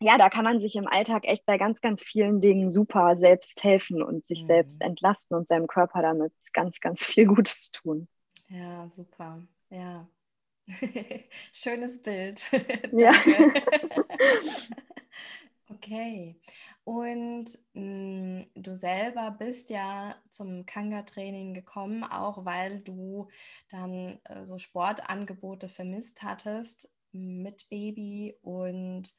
[0.00, 3.62] ja, da kann man sich im Alltag echt bei ganz, ganz vielen Dingen super selbst
[3.62, 4.46] helfen und sich mhm.
[4.46, 8.08] selbst entlasten und seinem Körper damit ganz, ganz viel Gutes tun.
[8.48, 9.42] Ja, super.
[9.70, 10.08] Ja.
[11.52, 12.42] Schönes Bild.
[12.92, 13.12] ja.
[15.70, 16.38] Okay.
[16.84, 23.28] Und mh, mm, du selber bist ja zum Kanga-Training gekommen, auch weil du
[23.70, 28.36] dann äh, so Sportangebote vermisst hattest mit Baby.
[28.42, 29.14] Und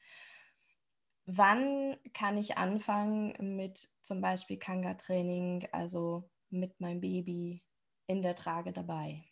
[1.26, 7.64] wann kann ich anfangen mit zum Beispiel Kanga-Training, also mit meinem Baby
[8.06, 9.24] in der Trage dabei?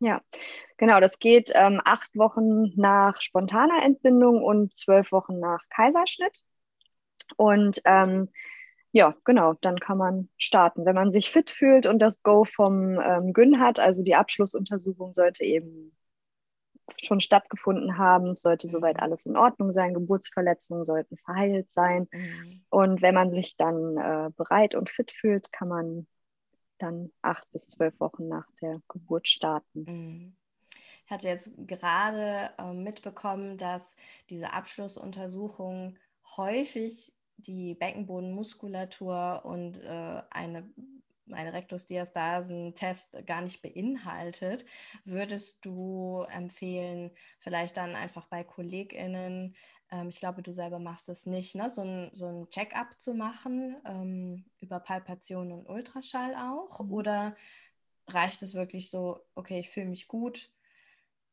[0.00, 0.22] Ja,
[0.78, 0.98] genau.
[1.00, 6.42] Das geht ähm, acht Wochen nach spontaner Entbindung und zwölf Wochen nach Kaiserschnitt.
[7.36, 8.28] Und ähm,
[8.92, 10.84] ja, genau, dann kann man starten.
[10.84, 15.12] Wenn man sich fit fühlt und das Go vom ähm, Gün hat, also die Abschlussuntersuchung
[15.12, 15.96] sollte eben
[17.00, 18.70] schon stattgefunden haben, es sollte mhm.
[18.70, 22.08] soweit alles in Ordnung sein, Geburtsverletzungen sollten verheilt sein.
[22.10, 22.62] Mhm.
[22.70, 26.06] Und wenn man sich dann äh, bereit und fit fühlt, kann man
[26.82, 29.84] dann acht bis zwölf Wochen nach der Geburt starten.
[29.84, 30.36] Mhm.
[31.04, 33.96] Ich hatte jetzt gerade äh, mitbekommen, dass
[34.28, 35.98] diese Abschlussuntersuchung
[36.36, 40.70] häufig die Beckenbodenmuskulatur und äh, eine,
[41.34, 44.64] eine Rektusdiastasen-Test gar nicht beinhaltet.
[45.04, 49.54] Würdest du empfehlen, vielleicht dann einfach bei KollegInnen
[49.90, 51.68] ähm, ich glaube, du selber machst es nicht, ne?
[51.68, 56.80] so ein, so ein Check-up zu machen ähm, über Palpation und Ultraschall auch?
[56.80, 56.92] Mhm.
[56.92, 57.36] Oder
[58.06, 60.50] reicht es wirklich so, okay, ich fühle mich gut,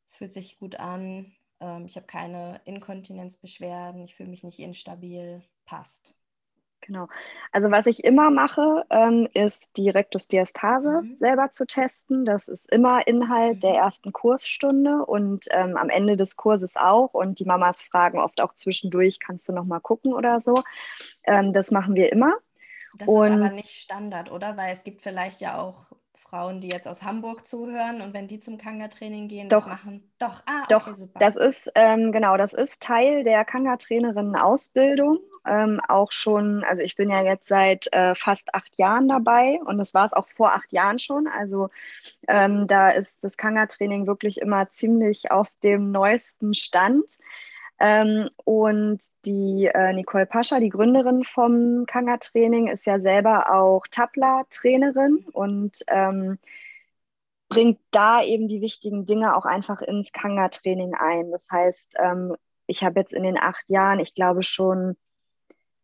[0.06, 5.44] es fühlt sich gut an, ähm, ich habe keine Inkontinenzbeschwerden, ich fühle mich nicht instabil,
[5.66, 6.17] passt?
[6.88, 7.08] Genau.
[7.52, 11.18] Also was ich immer mache, ähm, ist die Rektusdiastase mhm.
[11.18, 12.24] selber zu testen.
[12.24, 13.60] Das ist immer Inhalt mhm.
[13.60, 17.14] der ersten Kursstunde und ähm, am Ende des Kurses auch.
[17.14, 20.64] Und die Mamas fragen oft auch zwischendurch, kannst du noch mal gucken oder so.
[21.24, 22.34] Ähm, das machen wir immer.
[22.98, 24.56] Das und, ist aber nicht Standard, oder?
[24.56, 25.88] Weil es gibt vielleicht ja auch
[26.18, 30.12] Frauen, die jetzt aus Hamburg zuhören und wenn die zum Kanga-Training gehen, doch, das machen.
[30.20, 31.20] Doch, ah, okay, doch, super.
[31.20, 35.20] Das ist, ähm, genau, das ist Teil der Kanga-Trainerinnen-Ausbildung.
[35.46, 39.78] Ähm, auch schon, also ich bin ja jetzt seit äh, fast acht Jahren dabei und
[39.78, 41.28] das war es auch vor acht Jahren schon.
[41.28, 41.70] Also
[42.28, 47.06] ähm, da ist das Kanga-Training wirklich immer ziemlich auf dem neuesten Stand.
[47.80, 55.26] Ähm, und die äh, Nicole Pascha, die Gründerin vom Kanga-Training, ist ja selber auch Tabla-Trainerin
[55.32, 56.40] und ähm,
[57.50, 61.32] bringt da eben die wichtigen Dinge auch einfach ins Kanga-Training ein.
[61.32, 62.36] Das heißt, ähm,
[62.66, 64.98] ich habe jetzt in den acht Jahren, ich glaube schon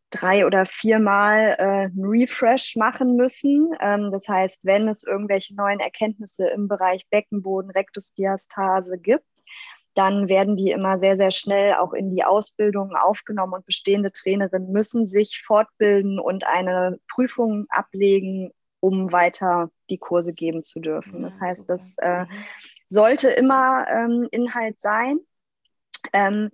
[0.09, 3.71] drei oder viermal äh, ein Refresh machen müssen.
[3.79, 9.25] Ähm, das heißt, wenn es irgendwelche neuen Erkenntnisse im Bereich Beckenboden, Rektusdiastase gibt,
[9.95, 14.71] dann werden die immer sehr, sehr schnell auch in die Ausbildung aufgenommen und bestehende Trainerinnen
[14.71, 21.17] müssen sich fortbilden und eine Prüfung ablegen, um weiter die Kurse geben zu dürfen.
[21.17, 21.73] Ja, das heißt, super.
[21.73, 22.27] das äh, mhm.
[22.87, 25.19] sollte immer ähm, Inhalt sein.
[26.11, 26.49] Ähm,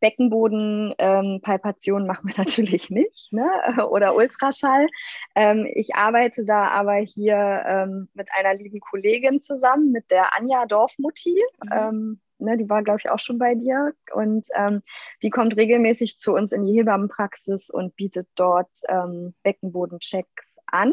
[0.00, 3.48] Beckenbodenpalpation ähm, machen wir natürlich nicht ne?
[3.90, 4.86] oder Ultraschall.
[5.34, 10.66] Ähm, ich arbeite da aber hier ähm, mit einer lieben Kollegin zusammen, mit der Anja
[10.66, 11.42] Dorfmutti.
[11.64, 12.20] Mhm.
[12.38, 13.92] Ne, die war, glaube ich, auch schon bei dir.
[14.12, 14.82] Und ähm,
[15.22, 20.92] die kommt regelmäßig zu uns in die Hebammenpraxis und bietet dort ähm, Beckenbodenchecks an.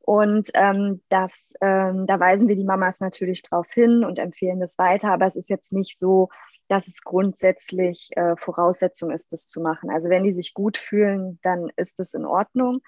[0.00, 4.78] Und ähm, das, ähm, da weisen wir die Mamas natürlich drauf hin und empfehlen das
[4.78, 5.12] weiter.
[5.12, 6.30] Aber es ist jetzt nicht so,
[6.68, 9.90] dass es grundsätzlich äh, Voraussetzung ist, das zu machen.
[9.90, 12.80] Also wenn die sich gut fühlen, dann ist das in Ordnung.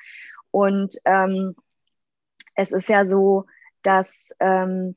[0.51, 1.55] Und ähm,
[2.55, 3.45] es ist ja so,
[3.83, 4.97] dass ähm,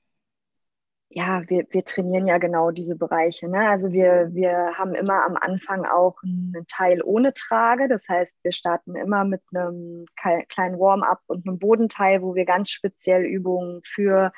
[1.10, 3.48] ja, wir, wir trainieren ja genau diese Bereiche.
[3.48, 3.70] Ne?
[3.70, 7.88] Also wir, wir haben immer am Anfang auch einen Teil ohne Trage.
[7.88, 10.06] Das heißt, wir starten immer mit einem
[10.50, 14.34] kleinen Warm-up und einem Bodenteil, wo wir ganz speziell Übungen für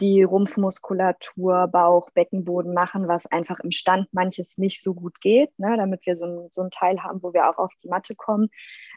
[0.00, 5.76] die Rumpfmuskulatur, Bauch, Beckenboden machen, was einfach im Stand manches nicht so gut geht, ne?
[5.76, 8.48] damit wir so, so einen Teil haben, wo wir auch auf die Matte kommen.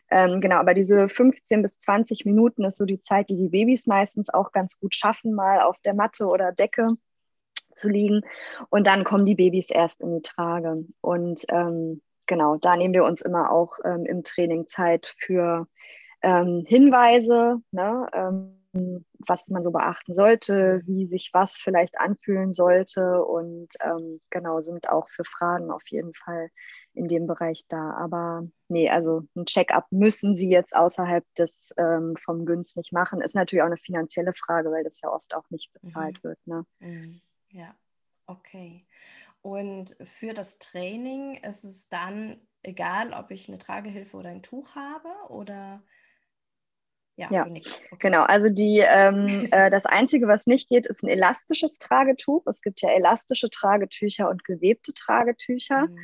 [0.09, 3.85] Ähm, genau, aber diese 15 bis 20 Minuten ist so die Zeit, die die Babys
[3.85, 6.93] meistens auch ganz gut schaffen, mal auf der Matte oder Decke
[7.73, 8.21] zu liegen.
[8.69, 10.85] Und dann kommen die Babys erst in die Trage.
[11.01, 15.67] Und ähm, genau, da nehmen wir uns immer auch ähm, im Training Zeit für
[16.23, 18.56] ähm, Hinweise, ne, ähm,
[19.27, 24.89] was man so beachten sollte, wie sich was vielleicht anfühlen sollte und ähm, genau sind
[24.89, 26.49] auch für Fragen auf jeden Fall
[26.93, 27.91] in dem Bereich da.
[27.91, 33.21] Aber nee, also ein Check-up müssen sie jetzt außerhalb des ähm, vom Günst nicht machen.
[33.21, 36.27] Ist natürlich auch eine finanzielle Frage, weil das ja oft auch nicht bezahlt mhm.
[36.27, 36.39] wird.
[36.45, 36.65] Ne?
[36.79, 37.21] Mhm.
[37.49, 37.75] Ja,
[38.25, 38.85] okay.
[39.41, 44.75] Und für das Training ist es dann egal, ob ich eine Tragehilfe oder ein Tuch
[44.75, 45.81] habe oder
[47.17, 47.45] ja, ja.
[47.45, 47.61] Okay.
[47.99, 48.21] genau.
[48.21, 52.43] Also die, ähm, äh, das Einzige, was nicht geht, ist ein elastisches Tragetuch.
[52.45, 55.87] Es gibt ja elastische Tragetücher und gewebte Tragetücher.
[55.87, 55.99] Mhm.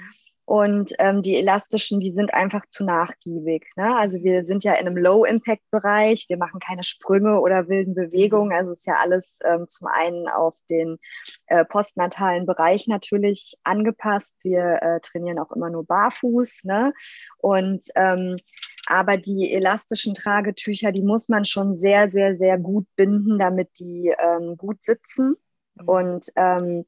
[0.45, 3.65] Und ähm, die elastischen, die sind einfach zu nachgiebig.
[3.77, 3.95] Ne?
[3.95, 8.51] Also wir sind ja in einem Low-Impact-Bereich, wir machen keine Sprünge oder wilden Bewegungen.
[8.51, 10.99] Also es ist ja alles ähm, zum einen auf den
[11.47, 14.35] äh, postnatalen Bereich natürlich angepasst.
[14.41, 16.65] Wir äh, trainieren auch immer nur barfuß.
[16.65, 16.93] Ne?
[17.37, 18.37] Und ähm,
[18.85, 24.13] aber die elastischen Tragetücher, die muss man schon sehr, sehr, sehr gut binden, damit die
[24.19, 25.37] ähm, gut sitzen.
[25.75, 25.87] Mhm.
[25.87, 26.85] Und ähm,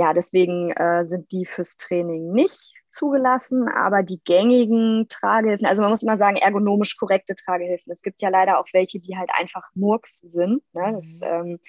[0.00, 5.90] ja, deswegen äh, sind die fürs Training nicht zugelassen, aber die gängigen Tragehilfen, also man
[5.90, 7.92] muss immer sagen, ergonomisch korrekte Tragehilfen.
[7.92, 10.62] Es gibt ja leider auch welche, die halt einfach Murks sind.
[10.72, 10.92] Ne?
[10.94, 11.26] Das, mhm.
[11.28, 11.60] ähm,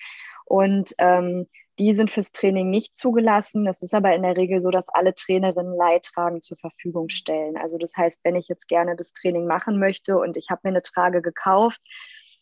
[0.45, 3.65] und ähm, die sind fürs Training nicht zugelassen.
[3.65, 7.57] Das ist aber in der Regel so, dass alle Trainerinnen Leittragen zur Verfügung stellen.
[7.57, 10.69] Also das heißt, wenn ich jetzt gerne das Training machen möchte und ich habe mir
[10.69, 11.81] eine Trage gekauft,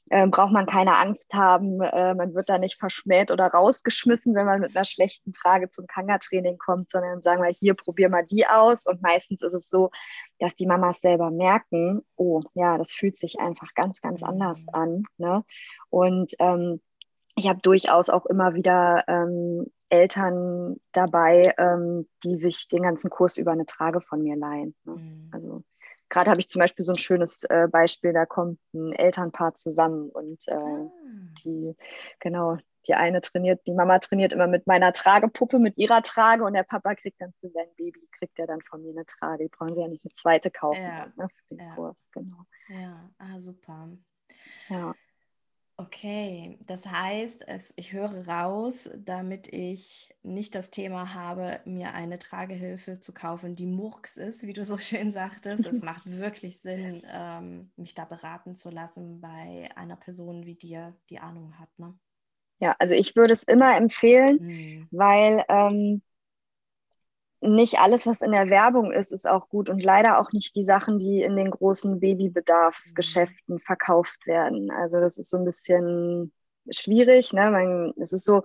[0.09, 1.81] äh, braucht man keine Angst haben.
[1.81, 5.87] Äh, man wird da nicht verschmäht oder rausgeschmissen, wenn man mit einer schlechten Trage zum
[5.87, 8.85] Kanga-Training kommt, sondern sagen wir, hier probier mal die aus.
[8.85, 9.91] Und meistens ist es so,
[10.39, 14.73] dass die Mamas selber merken, oh ja, das fühlt sich einfach ganz, ganz anders mhm.
[14.73, 15.03] an.
[15.17, 15.43] Ne?
[15.89, 16.81] Und ähm,
[17.35, 23.37] ich habe durchaus auch immer wieder ähm, Eltern dabei, ähm, die sich den ganzen Kurs
[23.37, 24.75] über eine Trage von mir leihen.
[24.83, 24.95] Ne?
[24.95, 25.29] Mhm.
[25.31, 25.63] Also
[26.09, 30.09] gerade habe ich zum Beispiel so ein schönes äh, Beispiel, da kommt ein Elternpaar zusammen
[30.09, 30.91] und äh, ah.
[31.43, 31.75] die,
[32.19, 36.53] genau, die eine trainiert, die Mama trainiert immer mit meiner Tragepuppe, mit ihrer Trage und
[36.53, 39.43] der Papa kriegt dann für sein Baby, kriegt er dann von mir eine Trage.
[39.43, 41.07] Die brauchen sie ja nicht eine zweite kaufen ja.
[41.15, 41.75] ne, für den ja.
[41.75, 42.45] Kurs, genau.
[42.69, 43.89] Ja, ah, super.
[44.69, 44.95] Ja.
[45.79, 52.19] Okay, das heißt, es, ich höre raus, damit ich nicht das Thema habe, mir eine
[52.19, 55.65] Tragehilfe zu kaufen, die Murks ist, wie du so schön sagtest.
[55.65, 60.97] Es macht wirklich Sinn, ähm, mich da beraten zu lassen bei einer Person wie dir,
[61.09, 61.69] die Ahnung hat.
[61.79, 61.97] Ne?
[62.59, 64.87] Ja, also ich würde es immer empfehlen, mhm.
[64.91, 66.01] weil ähm,
[67.41, 70.63] nicht alles, was in der Werbung ist, ist auch gut und leider auch nicht die
[70.63, 74.71] Sachen, die in den großen Babybedarfsgeschäften verkauft werden.
[74.71, 76.33] Also das ist so ein bisschen
[76.69, 77.31] schwierig.
[77.31, 77.49] Ne?
[77.49, 78.43] Man, es ist so,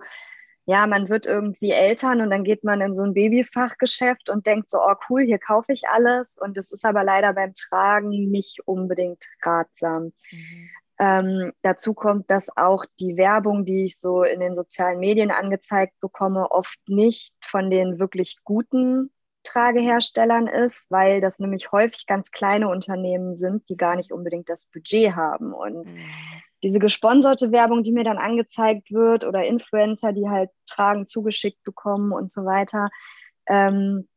[0.65, 4.71] ja, man wird irgendwie Eltern und dann geht man in so ein Babyfachgeschäft und denkt
[4.71, 6.37] so, oh cool, hier kaufe ich alles.
[6.41, 10.13] Und es ist aber leider beim Tragen nicht unbedingt ratsam.
[10.31, 10.69] Mhm.
[10.97, 15.93] Ähm, dazu kommt, dass auch die Werbung, die ich so in den sozialen Medien angezeigt
[15.99, 19.11] bekomme, oft nicht von den wirklich guten
[19.43, 24.65] Trageherstellern ist, weil das nämlich häufig ganz kleine Unternehmen sind, die gar nicht unbedingt das
[24.65, 25.53] Budget haben.
[25.53, 25.99] Und mhm.
[26.63, 32.11] diese gesponserte Werbung, die mir dann angezeigt wird, oder Influencer, die halt Tragen zugeschickt bekommen
[32.11, 32.89] und so weiter,
[33.47, 34.07] ähm,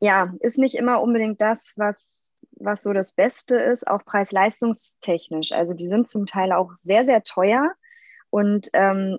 [0.00, 2.31] ja, ist nicht immer unbedingt das, was
[2.64, 5.52] was so das Beste ist, auch preis-leistungstechnisch.
[5.52, 7.72] Also die sind zum Teil auch sehr, sehr teuer.
[8.30, 9.18] Und ähm,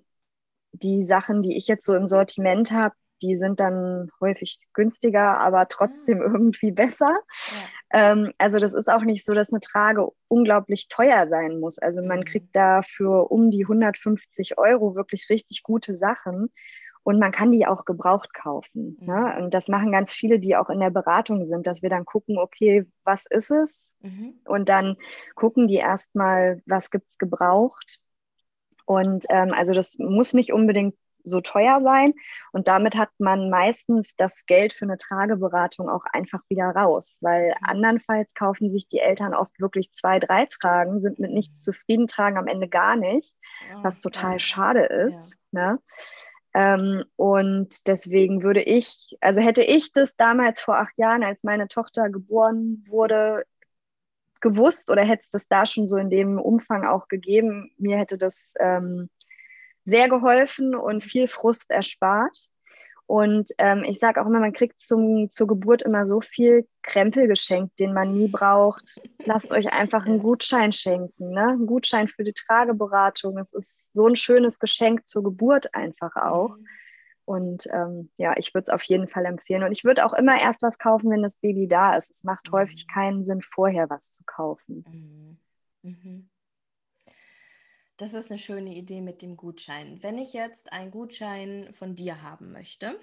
[0.71, 5.67] die Sachen, die ich jetzt so im Sortiment habe, die sind dann häufig günstiger, aber
[5.69, 6.25] trotzdem ah.
[6.33, 7.17] irgendwie besser.
[7.91, 8.11] Ja.
[8.11, 11.79] Ähm, also das ist auch nicht so, dass eine Trage unglaublich teuer sein muss.
[11.79, 12.25] Also man mhm.
[12.25, 16.51] kriegt da für um die 150 Euro wirklich richtig gute Sachen.
[17.03, 18.97] Und man kann die auch gebraucht kaufen.
[18.99, 19.07] Mhm.
[19.07, 19.35] Ne?
[19.39, 22.37] Und das machen ganz viele, die auch in der Beratung sind, dass wir dann gucken,
[22.37, 23.95] okay, was ist es?
[24.01, 24.39] Mhm.
[24.45, 24.95] Und dann
[25.35, 27.99] gucken die erstmal, was gibt es gebraucht.
[28.85, 32.13] Und ähm, also das muss nicht unbedingt so teuer sein.
[32.51, 37.49] Und damit hat man meistens das Geld für eine Trageberatung auch einfach wieder raus, weil
[37.49, 37.69] mhm.
[37.69, 42.37] andernfalls kaufen sich die Eltern oft wirklich zwei, drei Tragen, sind mit nichts zufrieden, tragen
[42.37, 43.35] am Ende gar nicht,
[43.81, 45.39] was total schade ist.
[45.51, 45.73] Ja.
[45.73, 45.79] Ne?
[46.53, 51.67] Ähm, und deswegen würde ich, also hätte ich das damals vor acht Jahren, als meine
[51.67, 53.43] Tochter geboren wurde,
[54.41, 58.17] gewusst oder hätte es das da schon so in dem Umfang auch gegeben, mir hätte
[58.17, 59.09] das ähm,
[59.85, 62.49] sehr geholfen und viel Frust erspart.
[63.05, 67.27] Und ähm, ich sage auch immer, man kriegt zum, zur Geburt immer so viel Krempel
[67.27, 69.01] geschenkt, den man nie braucht.
[69.25, 71.49] Lasst euch einfach einen Gutschein schenken, ne?
[71.49, 73.37] Ein Gutschein für die Trageberatung.
[73.37, 76.57] Es ist so ein schönes Geschenk zur Geburt einfach auch.
[76.57, 76.67] Mhm.
[77.25, 79.63] Und ähm, ja, ich würde es auf jeden Fall empfehlen.
[79.63, 82.11] Und ich würde auch immer erst was kaufen, wenn das Baby da ist.
[82.11, 82.53] Es macht mhm.
[82.53, 85.37] häufig keinen Sinn, vorher was zu kaufen.
[85.81, 85.91] Mhm.
[85.91, 86.29] mhm.
[87.97, 90.01] Das ist eine schöne Idee mit dem Gutschein.
[90.01, 92.99] Wenn ich jetzt einen Gutschein von dir haben möchte,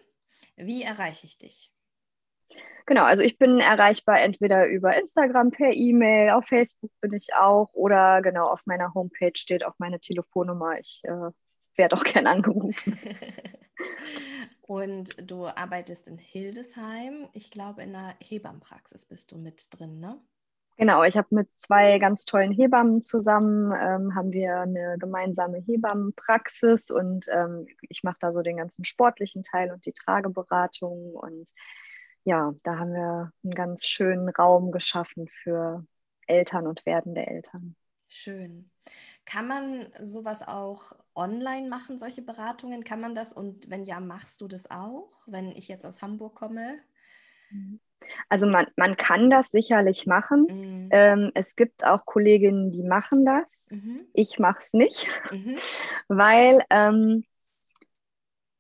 [0.57, 1.73] wie erreiche ich dich?
[2.87, 7.73] Genau, also ich bin erreichbar entweder über Instagram, per E-Mail, auf Facebook bin ich auch
[7.73, 10.79] oder genau auf meiner Homepage steht auch meine Telefonnummer.
[10.81, 11.31] Ich äh,
[11.77, 12.99] werde auch gern angerufen.
[14.63, 17.29] Und du arbeitest in Hildesheim.
[17.33, 20.21] Ich glaube, in einer Hebammenpraxis bist du mit drin, ne?
[20.81, 26.91] Genau, ich habe mit zwei ganz tollen Hebammen zusammen, ähm, haben wir eine gemeinsame Hebammenpraxis
[26.91, 31.51] und ähm, ich mache da so den ganzen sportlichen Teil und die Trageberatung und
[32.25, 35.85] ja, da haben wir einen ganz schönen Raum geschaffen für
[36.27, 37.77] Eltern und werdende Eltern.
[38.09, 38.71] Schön.
[39.27, 42.85] Kann man sowas auch online machen, solche Beratungen?
[42.85, 43.35] Kann man das?
[43.35, 46.79] Und wenn ja, machst du das auch, wenn ich jetzt aus Hamburg komme?
[47.51, 47.81] Mhm.
[48.31, 50.47] Also man, man kann das sicherlich machen.
[50.49, 50.89] Mhm.
[50.93, 53.71] Ähm, es gibt auch Kolleginnen, die machen das.
[53.73, 54.07] Mhm.
[54.15, 55.57] Ich mache es nicht, mhm.
[56.09, 57.25] weil ähm,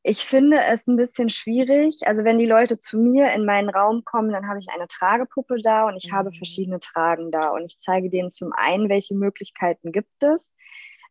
[0.03, 2.01] ich finde es ein bisschen schwierig.
[2.05, 5.61] Also wenn die Leute zu mir in meinen Raum kommen, dann habe ich eine Tragepuppe
[5.63, 6.35] da und ich habe mhm.
[6.35, 7.51] verschiedene Tragen da.
[7.51, 10.53] Und ich zeige denen zum einen, welche Möglichkeiten gibt es.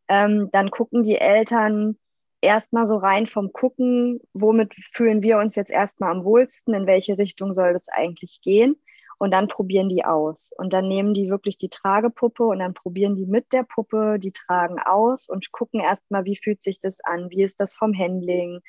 [0.10, 1.98] Ähm, dann gucken die Eltern,
[2.42, 7.18] erstmal so rein vom Gucken, womit fühlen wir uns jetzt erstmal am wohlsten, in welche
[7.18, 8.76] Richtung soll das eigentlich gehen.
[9.18, 10.54] Und dann probieren die aus.
[10.58, 14.32] Und dann nehmen die wirklich die Tragepuppe und dann probieren die mit der Puppe die
[14.32, 18.62] Tragen aus und gucken erstmal, wie fühlt sich das an, wie ist das vom Handling,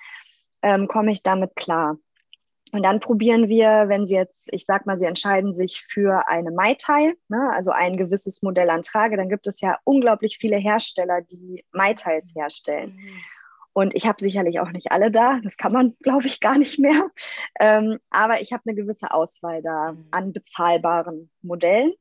[0.63, 1.99] ähm, komme ich damit klar.
[2.73, 6.51] Und dann probieren wir, wenn Sie jetzt, ich sag mal, Sie entscheiden sich für eine
[6.51, 10.57] Mai Tai, ne, also ein gewisses Modell an Trage, dann gibt es ja unglaublich viele
[10.57, 12.97] Hersteller, die Mai Tais herstellen.
[12.97, 13.21] Mhm.
[13.73, 15.39] Und ich habe sicherlich auch nicht alle da.
[15.43, 17.09] Das kann man, glaube ich, gar nicht mehr.
[17.59, 20.07] Ähm, aber ich habe eine gewisse Auswahl da mhm.
[20.11, 21.93] an bezahlbaren Modellen,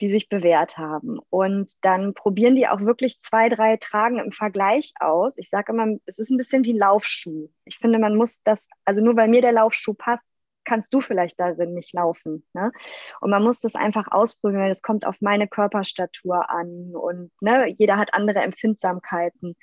[0.00, 1.18] die sich bewährt haben.
[1.30, 5.38] Und dann probieren die auch wirklich zwei, drei Tragen im Vergleich aus.
[5.38, 7.48] Ich sage immer, es ist ein bisschen wie Laufschuh.
[7.64, 10.28] Ich finde, man muss das, also nur weil mir der Laufschuh passt,
[10.66, 12.44] kannst du vielleicht darin nicht laufen.
[12.52, 12.72] Ne?
[13.20, 17.72] Und man muss das einfach ausprobieren, weil das kommt auf meine Körperstatur an und ne,
[17.78, 19.56] jeder hat andere Empfindsamkeiten.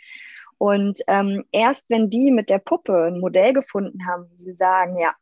[0.63, 5.13] Und ähm, erst wenn die mit der Puppe ein Modell gefunden haben, sie sagen, ja,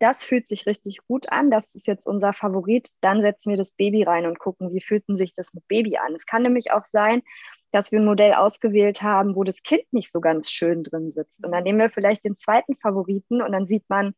[0.00, 3.70] das fühlt sich richtig gut an, das ist jetzt unser Favorit, dann setzen wir das
[3.70, 6.12] Baby rein und gucken, wie fühlt sich das mit Baby an.
[6.16, 7.22] Es kann nämlich auch sein,
[7.70, 11.44] dass wir ein Modell ausgewählt haben, wo das Kind nicht so ganz schön drin sitzt.
[11.44, 14.12] Und dann nehmen wir vielleicht den zweiten Favoriten und dann sieht man,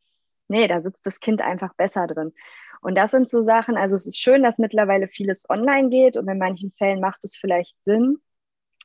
[0.47, 2.33] nee, da sitzt das Kind einfach besser drin.
[2.81, 6.27] Und das sind so Sachen, also es ist schön, dass mittlerweile vieles online geht und
[6.27, 8.17] in manchen Fällen macht es vielleicht Sinn.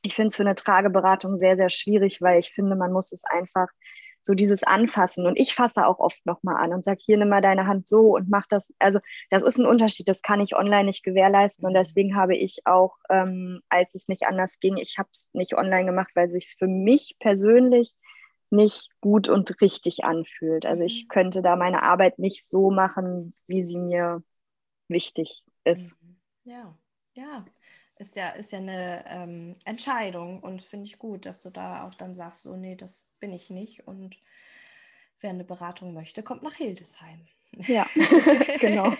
[0.02, 3.24] Ich finde es für eine Trageberatung sehr, sehr schwierig, weil ich finde, man muss es
[3.24, 3.68] einfach
[4.20, 5.26] so dieses Anfassen.
[5.26, 8.14] Und ich fasse auch oft nochmal an und sage, hier nimm mal deine Hand so
[8.16, 8.74] und mach das.
[8.78, 11.66] Also das ist ein Unterschied, das kann ich online nicht gewährleisten.
[11.66, 15.56] Und deswegen habe ich auch, ähm, als es nicht anders ging, ich habe es nicht
[15.56, 17.94] online gemacht, weil es sich für mich persönlich
[18.50, 20.66] nicht gut und richtig anfühlt.
[20.66, 21.08] Also ich mhm.
[21.08, 24.22] könnte da meine Arbeit nicht so machen, wie sie mir
[24.88, 26.00] wichtig ist.
[26.02, 26.16] Mhm.
[26.44, 26.78] Ja,
[27.14, 27.44] ja.
[27.98, 31.94] Ist ja, ist ja eine ähm, Entscheidung und finde ich gut, dass du da auch
[31.94, 33.88] dann sagst, so, nee, das bin ich nicht.
[33.88, 34.16] Und
[35.20, 37.26] wer eine Beratung möchte, kommt nach Hildesheim.
[37.52, 37.86] Ja,
[38.60, 38.92] genau.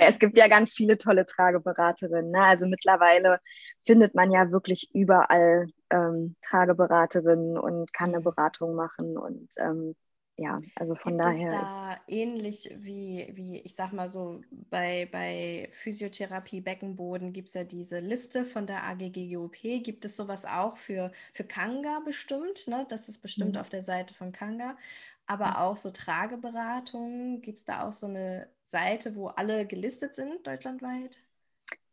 [0.00, 2.30] es gibt ja ganz viele tolle Trageberaterinnen.
[2.30, 2.42] Ne?
[2.42, 3.40] Also mittlerweile
[3.84, 8.24] findet man ja wirklich überall ähm, Trageberaterinnen und kann eine mhm.
[8.24, 9.16] Beratung machen.
[9.16, 9.96] Und ähm,
[10.38, 11.46] ja, also von Gibt daher.
[11.46, 17.54] Es da ähnlich wie, wie, ich sag mal so, bei, bei Physiotherapie, Beckenboden gibt es
[17.54, 19.82] ja diese Liste von der AGGGOP.
[19.82, 22.68] Gibt es sowas auch für, für Kanga bestimmt?
[22.68, 22.86] Ne?
[22.88, 23.60] Das ist bestimmt mhm.
[23.60, 24.76] auf der Seite von Kanga
[25.28, 27.42] aber auch so Trageberatungen.
[27.42, 31.20] Gibt es da auch so eine Seite, wo alle gelistet sind deutschlandweit?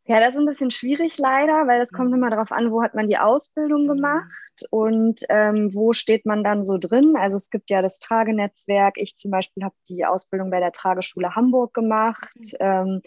[0.08, 2.18] Ja, das ist ein bisschen schwierig leider, weil es kommt mhm.
[2.18, 3.88] immer darauf an, wo hat man die Ausbildung mhm.
[3.88, 7.16] gemacht und ähm, wo steht man dann so drin.
[7.18, 8.96] Also es gibt ja das Tragenetzwerk.
[8.98, 12.36] Ich zum Beispiel habe die Ausbildung bei der Trageschule Hamburg gemacht.
[12.36, 12.52] Mhm.
[12.60, 13.02] Ähm,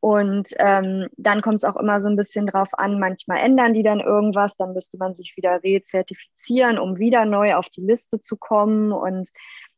[0.00, 3.84] und ähm, dann kommt es auch immer so ein bisschen drauf an, manchmal ändern die
[3.84, 8.36] dann irgendwas, dann müsste man sich wieder rezertifizieren, um wieder neu auf die Liste zu
[8.36, 8.90] kommen.
[8.90, 9.28] Und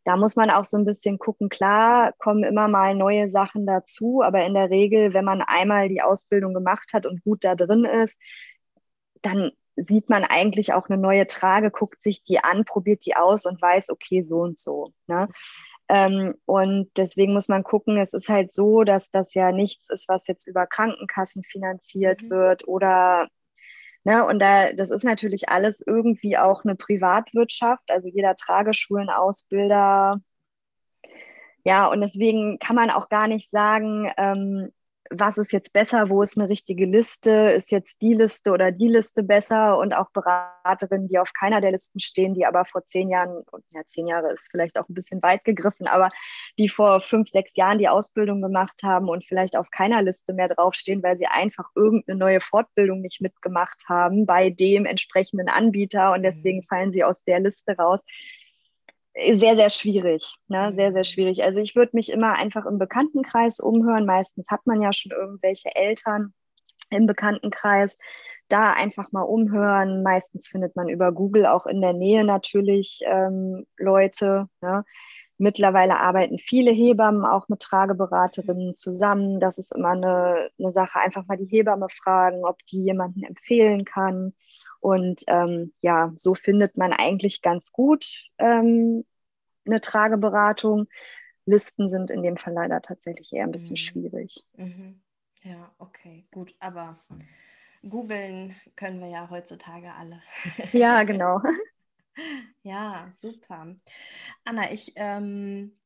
[0.05, 4.23] da muss man auch so ein bisschen gucken, klar, kommen immer mal neue Sachen dazu,
[4.23, 7.85] aber in der Regel, wenn man einmal die Ausbildung gemacht hat und gut da drin
[7.85, 8.21] ist,
[9.23, 13.47] dann sieht man eigentlich auch eine neue Trage, guckt sich die an, probiert die aus
[13.47, 14.93] und weiß, okay, so und so.
[15.07, 15.29] Ne?
[15.89, 20.09] Ähm, und deswegen muss man gucken, es ist halt so, dass das ja nichts ist,
[20.09, 22.31] was jetzt über Krankenkassen finanziert mhm.
[22.31, 23.29] wird oder
[24.05, 27.91] Ne, und da, das ist natürlich alles irgendwie auch eine Privatwirtschaft.
[27.91, 30.21] Also jeder Trageschulenausbilder.
[31.65, 34.71] Ja, und deswegen kann man auch gar nicht sagen, ähm,
[35.19, 38.89] was ist jetzt besser, wo ist eine richtige Liste, ist jetzt die Liste oder die
[38.89, 43.09] Liste besser und auch Beraterinnen, die auf keiner der Listen stehen, die aber vor zehn
[43.09, 43.43] Jahren,
[43.73, 46.11] ja, zehn Jahre ist vielleicht auch ein bisschen weit gegriffen, aber
[46.59, 50.49] die vor fünf, sechs Jahren die Ausbildung gemacht haben und vielleicht auf keiner Liste mehr
[50.49, 56.23] draufstehen, weil sie einfach irgendeine neue Fortbildung nicht mitgemacht haben bei dem entsprechenden Anbieter und
[56.23, 56.67] deswegen mhm.
[56.69, 58.05] fallen sie aus der Liste raus
[59.15, 60.37] sehr, sehr schwierig.
[60.49, 60.73] Ne?
[60.75, 61.05] Sehr, sehr mhm.
[61.05, 61.45] schwierig.
[61.45, 64.07] Also ich würde mich immer einfach im Bekanntenkreis umhören.
[64.07, 66.35] Meistens hat man ja schon irgendwelche Eltern
[66.91, 67.99] im Bekanntenkreis.
[68.49, 70.03] Da einfach mal umhören.
[70.03, 74.49] Meistens findet man über Google auch in der Nähe natürlich ähm, Leute.
[74.61, 74.85] Ne?
[75.39, 79.41] Mittlerweile arbeiten viele Hebammen auch mit Trageberaterinnen zusammen.
[79.41, 80.99] Das ist immer eine, eine Sache.
[81.01, 84.35] Einfach mal die Hebamme fragen, ob die jemanden empfehlen kann.
[84.85, 89.07] Und ähm, ja, so findet man eigentlich ganz gut ähm,
[89.65, 90.89] eine Trageberatung.
[91.47, 93.77] Listen sind in dem Fall leider tatsächlich eher ein bisschen mhm.
[93.77, 94.45] schwierig.
[94.59, 95.01] Mhm.
[95.43, 96.55] Ja, okay, gut.
[96.59, 97.03] Aber
[97.89, 100.21] googeln können wir ja heutzutage alle.
[100.73, 101.41] Ja, genau.
[102.63, 103.75] ja, super.
[104.45, 105.79] Anna, ich ähm,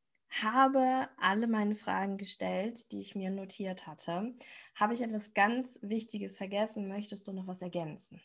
[0.42, 4.34] habe alle meine Fragen gestellt, die ich mir notiert hatte.
[4.74, 6.88] Habe ich etwas ganz Wichtiges vergessen?
[6.88, 8.20] Möchtest du noch was ergänzen?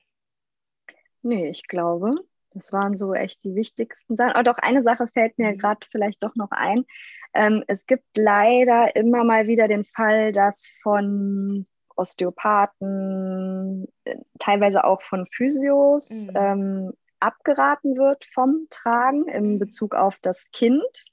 [1.23, 2.15] Nee, ich glaube,
[2.51, 4.33] das waren so echt die wichtigsten Sachen.
[4.33, 5.57] Aber doch eine Sache fällt mir mhm.
[5.57, 6.85] gerade vielleicht doch noch ein.
[7.33, 11.65] Ähm, es gibt leider immer mal wieder den Fall, dass von
[11.95, 16.35] Osteopathen, äh, teilweise auch von Physios, mhm.
[16.35, 19.59] ähm, abgeraten wird vom Tragen in mhm.
[19.59, 21.05] Bezug auf das Kind.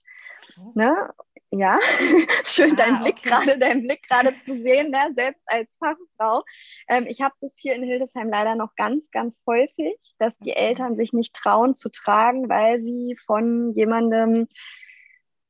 [0.58, 0.72] Oh.
[0.74, 1.10] Ne?
[1.52, 1.80] Ja,
[2.44, 3.28] schön, ah, deinen Blick okay.
[3.28, 5.12] gerade, deinen Blick gerade zu sehen, ne?
[5.16, 6.44] selbst als Fachfrau.
[6.88, 10.50] Ähm, ich habe das hier in Hildesheim leider noch ganz, ganz häufig, dass die.
[10.50, 14.46] Eltern sich nicht trauen zu tragen, weil sie von jemandem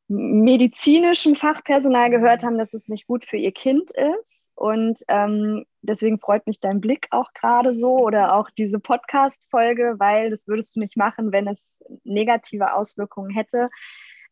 [0.09, 2.13] medizinischen Fachpersonal mhm.
[2.13, 4.53] gehört haben, dass es nicht gut für ihr Kind ist.
[4.57, 10.31] Und ähm, deswegen freut mich dein Blick auch gerade so oder auch diese Podcast-Folge, weil
[10.31, 13.71] das würdest du nicht machen, wenn es negative Auswirkungen hätte.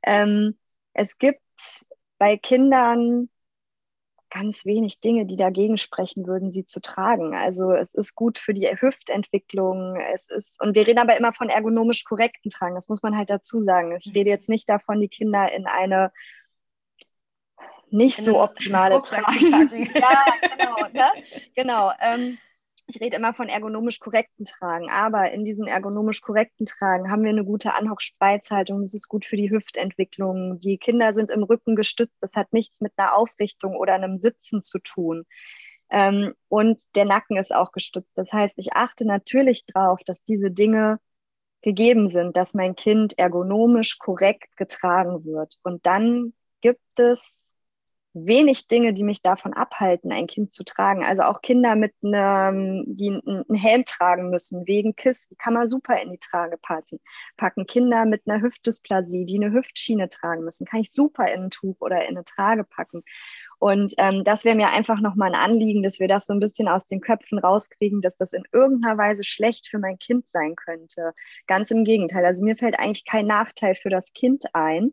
[0.03, 0.59] Ähm,
[0.95, 1.84] es gibt gibt
[2.18, 3.28] bei Kindern
[4.30, 7.34] ganz wenig Dinge, die dagegen sprechen würden, sie zu tragen.
[7.34, 9.96] Also es ist gut für die Hüftentwicklung.
[10.12, 12.74] Es ist, und wir reden aber immer von ergonomisch korrekten Tragen.
[12.74, 13.96] Das muss man halt dazu sagen.
[13.96, 16.12] Ich rede jetzt nicht davon, die Kinder in eine
[17.90, 19.38] nicht in so optimale Trage.
[19.94, 20.24] ja,
[20.59, 20.76] genau.
[20.92, 21.22] Ne?
[21.54, 21.92] genau.
[21.98, 22.36] Ähm,
[22.89, 27.30] ich rede immer von ergonomisch korrekten Tragen, aber in diesen ergonomisch korrekten Tragen haben wir
[27.30, 28.80] eine gute Anhock-Spreizhaltung.
[28.82, 30.59] Das ist gut für die Hüftentwicklung.
[30.59, 32.16] Die Kinder sind im Rücken gestützt.
[32.20, 35.26] Das hat nichts mit einer Aufrichtung oder einem Sitzen zu tun.
[35.91, 38.16] Ähm, und der Nacken ist auch gestützt.
[38.16, 40.99] Das heißt, ich achte natürlich darauf, dass diese Dinge
[41.61, 45.57] gegeben sind, dass mein Kind ergonomisch korrekt getragen wird.
[45.62, 46.32] Und dann
[46.62, 47.47] gibt es
[48.27, 51.05] wenig Dinge, die mich davon abhalten, ein Kind zu tragen.
[51.05, 56.01] Also auch Kinder mit einem, die einen Helm tragen müssen, wegen Kisten, kann man super
[56.01, 56.59] in die Trage.
[57.37, 61.51] Packen Kinder mit einer Hüftdysplasie, die eine Hüftschiene tragen müssen, kann ich super in ein
[61.51, 63.03] Tuch oder in eine Trage packen.
[63.59, 66.69] Und ähm, das wäre mir einfach nochmal ein Anliegen, dass wir das so ein bisschen
[66.69, 71.12] aus den Köpfen rauskriegen, dass das in irgendeiner Weise schlecht für mein Kind sein könnte.
[71.47, 72.25] Ganz im Gegenteil.
[72.25, 74.93] Also mir fällt eigentlich kein Nachteil für das Kind ein.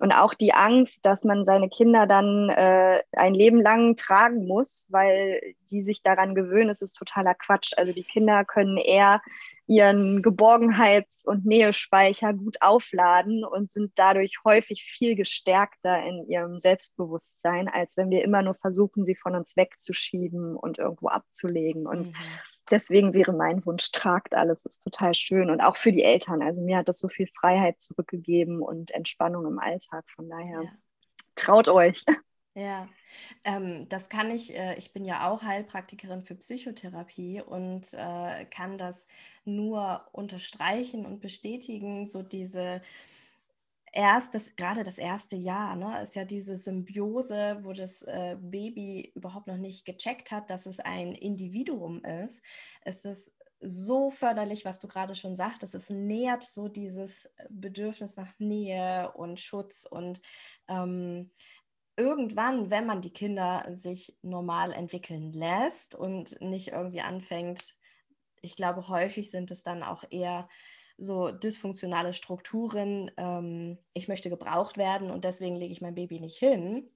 [0.00, 4.86] Und auch die Angst, dass man seine Kinder dann äh, ein Leben lang tragen muss,
[4.90, 5.40] weil
[5.70, 7.72] die sich daran gewöhnen, ist, ist totaler Quatsch.
[7.76, 9.22] Also die Kinder können eher
[9.66, 17.68] ihren Geborgenheits- und Nähespeicher gut aufladen und sind dadurch häufig viel gestärkter in ihrem Selbstbewusstsein,
[17.68, 21.86] als wenn wir immer nur versuchen, sie von uns wegzuschieben und irgendwo abzulegen.
[21.86, 22.14] Und mhm
[22.70, 26.42] deswegen wäre mein Wunsch, tragt alles, ist total schön und auch für die Eltern.
[26.42, 30.04] Also mir hat das so viel Freiheit zurückgegeben und Entspannung im Alltag.
[30.14, 30.72] Von daher ja.
[31.34, 32.04] traut euch.
[32.56, 32.88] Ja,
[33.42, 34.56] ähm, das kann ich.
[34.56, 39.08] Äh, ich bin ja auch Heilpraktikerin für Psychotherapie und äh, kann das
[39.44, 42.06] nur unterstreichen und bestätigen.
[42.06, 42.80] So diese
[43.94, 49.12] erst das, gerade das erste Jahr, ne, ist ja diese Symbiose, wo das äh, Baby
[49.14, 52.42] überhaupt noch nicht gecheckt hat, dass es ein Individuum ist.
[52.82, 55.74] Es ist so förderlich, was du gerade schon sagtest.
[55.74, 60.20] Es nährt so dieses Bedürfnis nach Nähe und Schutz und
[60.68, 61.30] ähm,
[61.96, 67.76] irgendwann, wenn man die Kinder sich normal entwickeln lässt und nicht irgendwie anfängt,
[68.42, 70.48] ich glaube, häufig sind es dann auch eher
[70.96, 76.38] so dysfunktionale Strukturen, ähm, ich möchte gebraucht werden und deswegen lege ich mein Baby nicht
[76.38, 76.90] hin.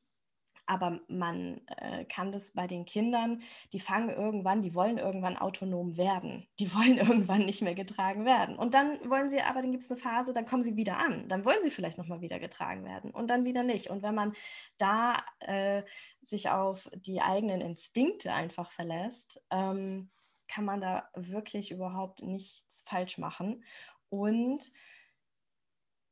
[0.68, 3.40] Aber man äh, kann das bei den Kindern,
[3.72, 6.46] die fangen irgendwann, die wollen irgendwann autonom werden.
[6.58, 8.54] Die wollen irgendwann nicht mehr getragen werden.
[8.54, 11.26] Und dann wollen sie, aber dann gibt es eine Phase, dann kommen sie wieder an.
[11.28, 13.88] Dann wollen sie vielleicht nochmal wieder getragen werden und dann wieder nicht.
[13.88, 14.34] Und wenn man
[14.76, 15.84] da äh,
[16.20, 20.10] sich auf die eigenen Instinkte einfach verlässt, ähm,
[20.48, 23.62] kann man da wirklich überhaupt nichts falsch machen.
[24.08, 24.70] Und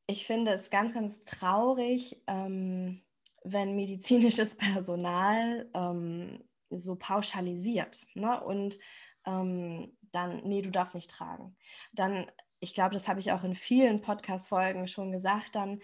[0.07, 3.03] ich finde es ganz, ganz traurig, ähm,
[3.43, 8.41] wenn medizinisches Personal ähm, so pauschalisiert ne?
[8.43, 8.77] und
[9.25, 11.55] ähm, dann, nee, du darfst nicht tragen.
[11.91, 15.81] Dann, ich glaube, das habe ich auch in vielen Podcast-Folgen schon gesagt, dann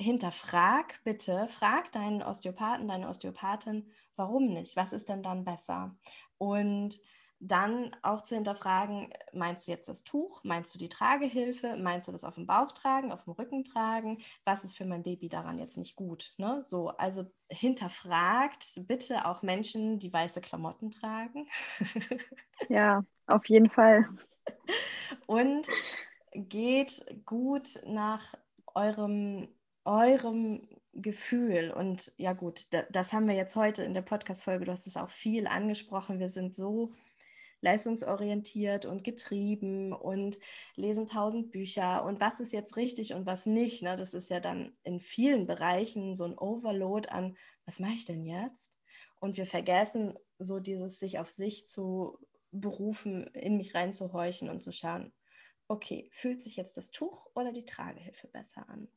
[0.00, 4.76] hinterfrag bitte, frag deinen Osteopathen, deine Osteopathin, warum nicht?
[4.76, 5.96] Was ist denn dann besser?
[6.38, 6.98] Und
[7.40, 12.12] dann auch zu hinterfragen, meinst du jetzt das Tuch, meinst du die Tragehilfe, meinst du
[12.12, 15.58] das auf dem Bauch tragen, auf dem Rücken tragen, was ist für mein Baby daran
[15.58, 16.34] jetzt nicht gut?
[16.36, 16.62] Ne?
[16.62, 21.46] So, also hinterfragt bitte auch Menschen, die weiße Klamotten tragen.
[22.68, 24.08] ja, auf jeden Fall.
[25.26, 25.66] Und
[26.32, 28.34] geht gut nach
[28.74, 29.48] eurem,
[29.84, 31.70] eurem Gefühl.
[31.70, 35.10] Und ja gut, das haben wir jetzt heute in der Podcast-Folge, du hast es auch
[35.10, 36.18] viel angesprochen.
[36.18, 36.92] Wir sind so
[37.60, 40.38] leistungsorientiert und getrieben und
[40.76, 43.82] lesen tausend Bücher und was ist jetzt richtig und was nicht.
[43.82, 43.96] Ne?
[43.96, 48.24] Das ist ja dann in vielen Bereichen so ein Overload an, was mache ich denn
[48.24, 48.72] jetzt?
[49.20, 52.18] Und wir vergessen so dieses sich auf sich zu
[52.52, 55.12] berufen, in mich reinzuhorchen und zu schauen,
[55.66, 58.88] okay, fühlt sich jetzt das Tuch oder die Tragehilfe besser an?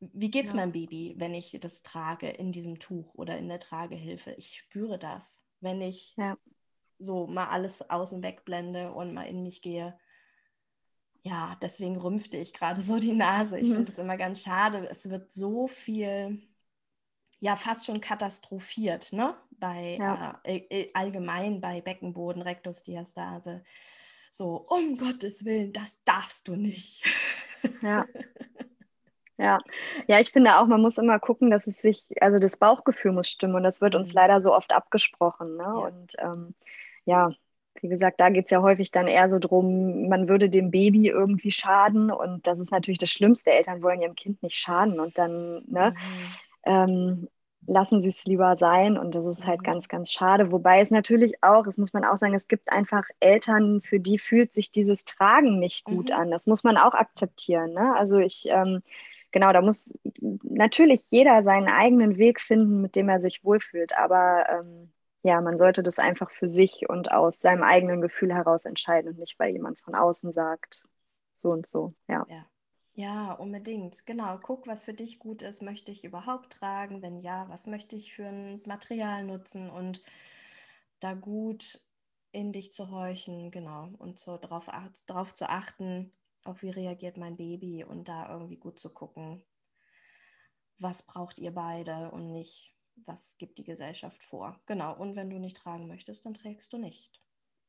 [0.00, 0.56] Wie geht es ja.
[0.56, 4.32] meinem Baby, wenn ich das trage in diesem Tuch oder in der Tragehilfe?
[4.32, 5.44] Ich spüre das.
[5.60, 6.36] Wenn ich ja
[7.00, 9.98] so mal alles außen wegblende und mal in mich gehe.
[11.22, 13.58] Ja, deswegen rümpfte ich gerade so die Nase.
[13.58, 13.74] Ich mhm.
[13.74, 14.88] finde es immer ganz schade.
[14.88, 16.40] Es wird so viel,
[17.40, 19.34] ja, fast schon katastrophiert, ne?
[19.50, 20.40] Bei ja.
[20.44, 23.62] äh, äh allgemein bei Beckenboden, Rektusdiastase.
[24.30, 27.04] So, um Gottes Willen, das darfst du nicht.
[27.82, 28.06] Ja.
[29.40, 29.58] Ja,
[30.06, 33.30] ja, ich finde auch, man muss immer gucken, dass es sich, also das Bauchgefühl muss
[33.30, 34.16] stimmen und das wird uns mhm.
[34.16, 35.56] leider so oft abgesprochen.
[35.56, 35.62] Ne?
[35.62, 35.72] Ja.
[35.72, 36.54] Und ähm,
[37.04, 37.30] ja,
[37.80, 41.08] wie gesagt, da geht es ja häufig dann eher so drum, man würde dem Baby
[41.08, 43.50] irgendwie schaden und das ist natürlich das Schlimmste.
[43.50, 45.94] Eltern wollen ihrem Kind nicht schaden und dann, ne?
[45.94, 45.96] Mhm.
[46.64, 47.28] ähm,
[47.66, 49.64] lassen sie es lieber sein und das ist halt mhm.
[49.64, 50.50] ganz, ganz schade.
[50.50, 54.18] Wobei es natürlich auch, das muss man auch sagen, es gibt einfach Eltern, für die
[54.18, 56.16] fühlt sich dieses Tragen nicht gut mhm.
[56.16, 56.30] an.
[56.30, 57.72] Das muss man auch akzeptieren.
[57.72, 57.94] Ne?
[57.96, 58.82] Also ich, ähm,
[59.30, 59.98] genau, da muss
[60.42, 64.90] natürlich jeder seinen eigenen Weg finden, mit dem er sich wohlfühlt, aber ähm,
[65.22, 69.18] ja, man sollte das einfach für sich und aus seinem eigenen Gefühl heraus entscheiden und
[69.18, 70.84] nicht, weil jemand von außen sagt,
[71.34, 72.26] so und so, ja.
[72.28, 72.46] ja.
[72.94, 74.04] Ja, unbedingt.
[74.04, 74.38] Genau.
[74.42, 75.62] Guck, was für dich gut ist.
[75.62, 77.02] Möchte ich überhaupt tragen?
[77.02, 79.70] Wenn ja, was möchte ich für ein Material nutzen?
[79.70, 80.02] Und
[80.98, 81.80] da gut
[82.32, 83.88] in dich zu horchen, genau.
[83.98, 84.68] Und so darauf,
[85.06, 86.10] darauf zu achten,
[86.44, 89.42] auch wie reagiert mein Baby und da irgendwie gut zu gucken,
[90.78, 92.74] was braucht ihr beide und nicht,
[93.06, 94.58] was gibt die Gesellschaft vor.
[94.66, 94.94] Genau.
[94.94, 97.20] Und wenn du nicht tragen möchtest, dann trägst du nicht.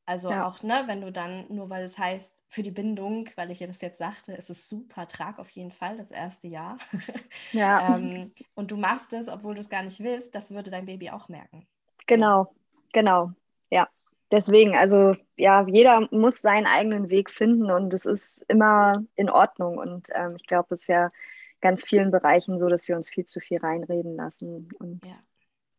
[0.05, 0.47] Also ja.
[0.47, 3.67] auch, ne, wenn du dann, nur weil es heißt, für die Bindung, weil ich dir
[3.67, 6.77] das jetzt sagte, ist es super, trag auf jeden Fall das erste Jahr.
[7.53, 7.95] Ja.
[7.95, 11.09] ähm, und du machst es, obwohl du es gar nicht willst, das würde dein Baby
[11.09, 11.67] auch merken.
[12.07, 12.53] Genau,
[12.93, 13.31] genau,
[13.69, 13.87] ja.
[14.31, 19.77] Deswegen, also ja, jeder muss seinen eigenen Weg finden und es ist immer in Ordnung.
[19.77, 21.11] Und ähm, ich glaube, es ist ja
[21.61, 25.15] ganz vielen Bereichen so, dass wir uns viel zu viel reinreden lassen und ja.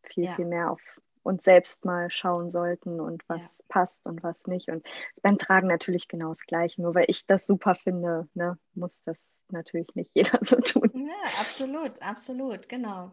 [0.03, 0.35] viel, ja.
[0.35, 0.81] viel mehr auf
[1.23, 3.65] uns selbst mal schauen sollten und was ja.
[3.69, 4.69] passt und was nicht.
[4.69, 4.85] Und
[5.21, 6.81] beim Tragen natürlich genau das Gleiche.
[6.81, 10.91] Nur weil ich das super finde, ne, muss das natürlich nicht jeder so tun.
[10.93, 13.11] Ja, absolut, absolut, genau.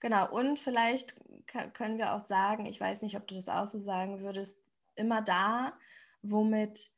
[0.00, 0.30] Genau.
[0.32, 1.14] Und vielleicht
[1.72, 4.58] können wir auch sagen, ich weiß nicht, ob du das auch so sagen würdest,
[4.96, 5.72] immer da,
[6.22, 6.90] wo mit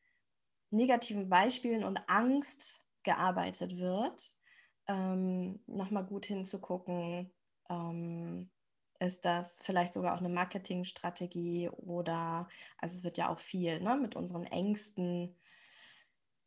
[0.70, 4.34] negativen Beispielen und Angst gearbeitet wird,
[4.88, 7.32] ähm, nochmal gut hinzugucken,
[7.68, 8.50] ähm,
[9.00, 13.96] ist das vielleicht sogar auch eine Marketingstrategie oder, also es wird ja auch viel ne,
[13.96, 15.34] mit unseren Ängsten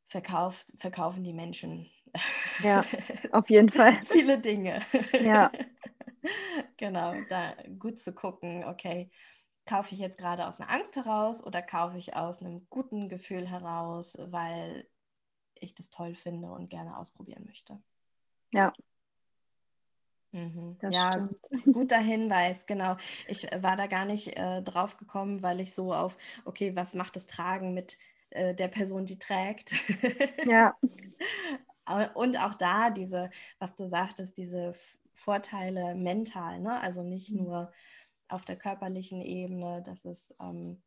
[0.08, 1.90] verkauf, verkaufen die Menschen.
[2.64, 2.84] Ja,
[3.32, 4.00] auf jeden Fall.
[4.04, 4.82] Viele Dinge.
[5.22, 5.52] Ja.
[6.78, 9.12] genau, da gut zu gucken, okay,
[9.66, 13.48] kaufe ich jetzt gerade aus einer Angst heraus oder kaufe ich aus einem guten Gefühl
[13.48, 14.88] heraus, weil
[15.56, 17.82] ich das toll finde und gerne ausprobieren möchte.
[18.52, 18.74] Ja,
[20.32, 20.78] Mhm.
[20.82, 21.40] Ja, stimmt.
[21.74, 22.98] guter Hinweis, genau.
[23.28, 26.94] Ich äh, war da gar nicht äh, drauf gekommen, weil ich so auf, okay, was
[26.94, 27.98] macht das Tragen mit
[28.32, 29.72] äh, der Person, die trägt?
[30.46, 30.76] Ja.
[32.16, 33.30] Und auch da diese,
[33.60, 34.74] was du sagtest, diese
[35.14, 36.82] Vorteile mental, ne?
[36.82, 37.44] Also nicht mhm.
[37.44, 37.72] nur
[38.28, 40.84] auf der körperlichen Ebene, dass es ähm,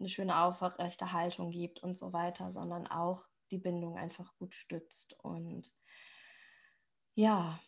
[0.00, 5.14] eine schöne aufrechte Haltung gibt und so weiter, sondern auch die Bindung einfach gut stützt.
[5.22, 5.70] Und
[7.14, 7.58] ja,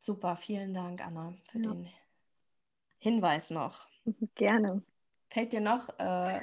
[0.00, 1.72] Super, vielen Dank, Anna, für ja.
[1.72, 1.88] den
[2.98, 3.86] Hinweis noch.
[4.36, 4.82] Gerne.
[5.28, 6.40] Fällt dir noch äh,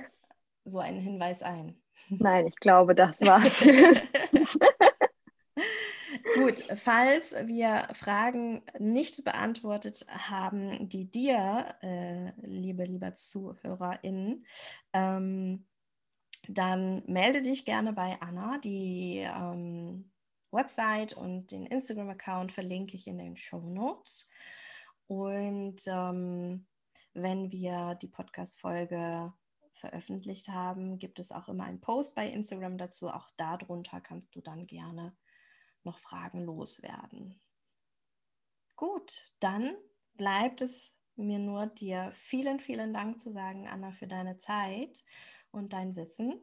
[0.65, 1.81] so ein Hinweis ein?
[2.09, 3.65] Nein, ich glaube, das war's.
[6.35, 14.45] Gut, falls wir Fragen nicht beantwortet haben, die dir, äh, liebe, lieber ZuhörerInnen,
[14.91, 15.65] ähm,
[16.49, 18.57] dann melde dich gerne bei Anna.
[18.59, 20.11] Die ähm,
[20.55, 24.27] Website und den Instagram-Account verlinke ich in den Show Notes.
[25.07, 26.65] Und ähm,
[27.13, 29.33] wenn wir die Podcast-Folge
[29.73, 33.09] veröffentlicht haben, gibt es auch immer einen Post bei Instagram dazu.
[33.09, 35.15] Auch darunter kannst du dann gerne
[35.83, 37.39] noch Fragen loswerden.
[38.75, 39.75] Gut, dann
[40.13, 45.03] bleibt es mir nur dir vielen, vielen Dank zu sagen, Anna, für deine Zeit
[45.51, 46.33] und dein Wissen.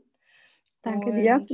[0.83, 1.47] Danke und dir.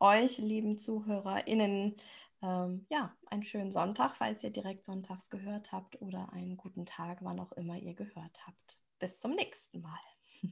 [0.00, 1.96] Euch, lieben ZuhörerInnen,
[2.42, 7.18] ähm, ja, einen schönen Sonntag, falls ihr direkt sonntags gehört habt oder einen guten Tag,
[7.22, 8.80] wann auch immer ihr gehört habt.
[8.98, 10.00] Bis zum nächsten Mal.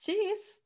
[0.00, 0.58] Tschüss.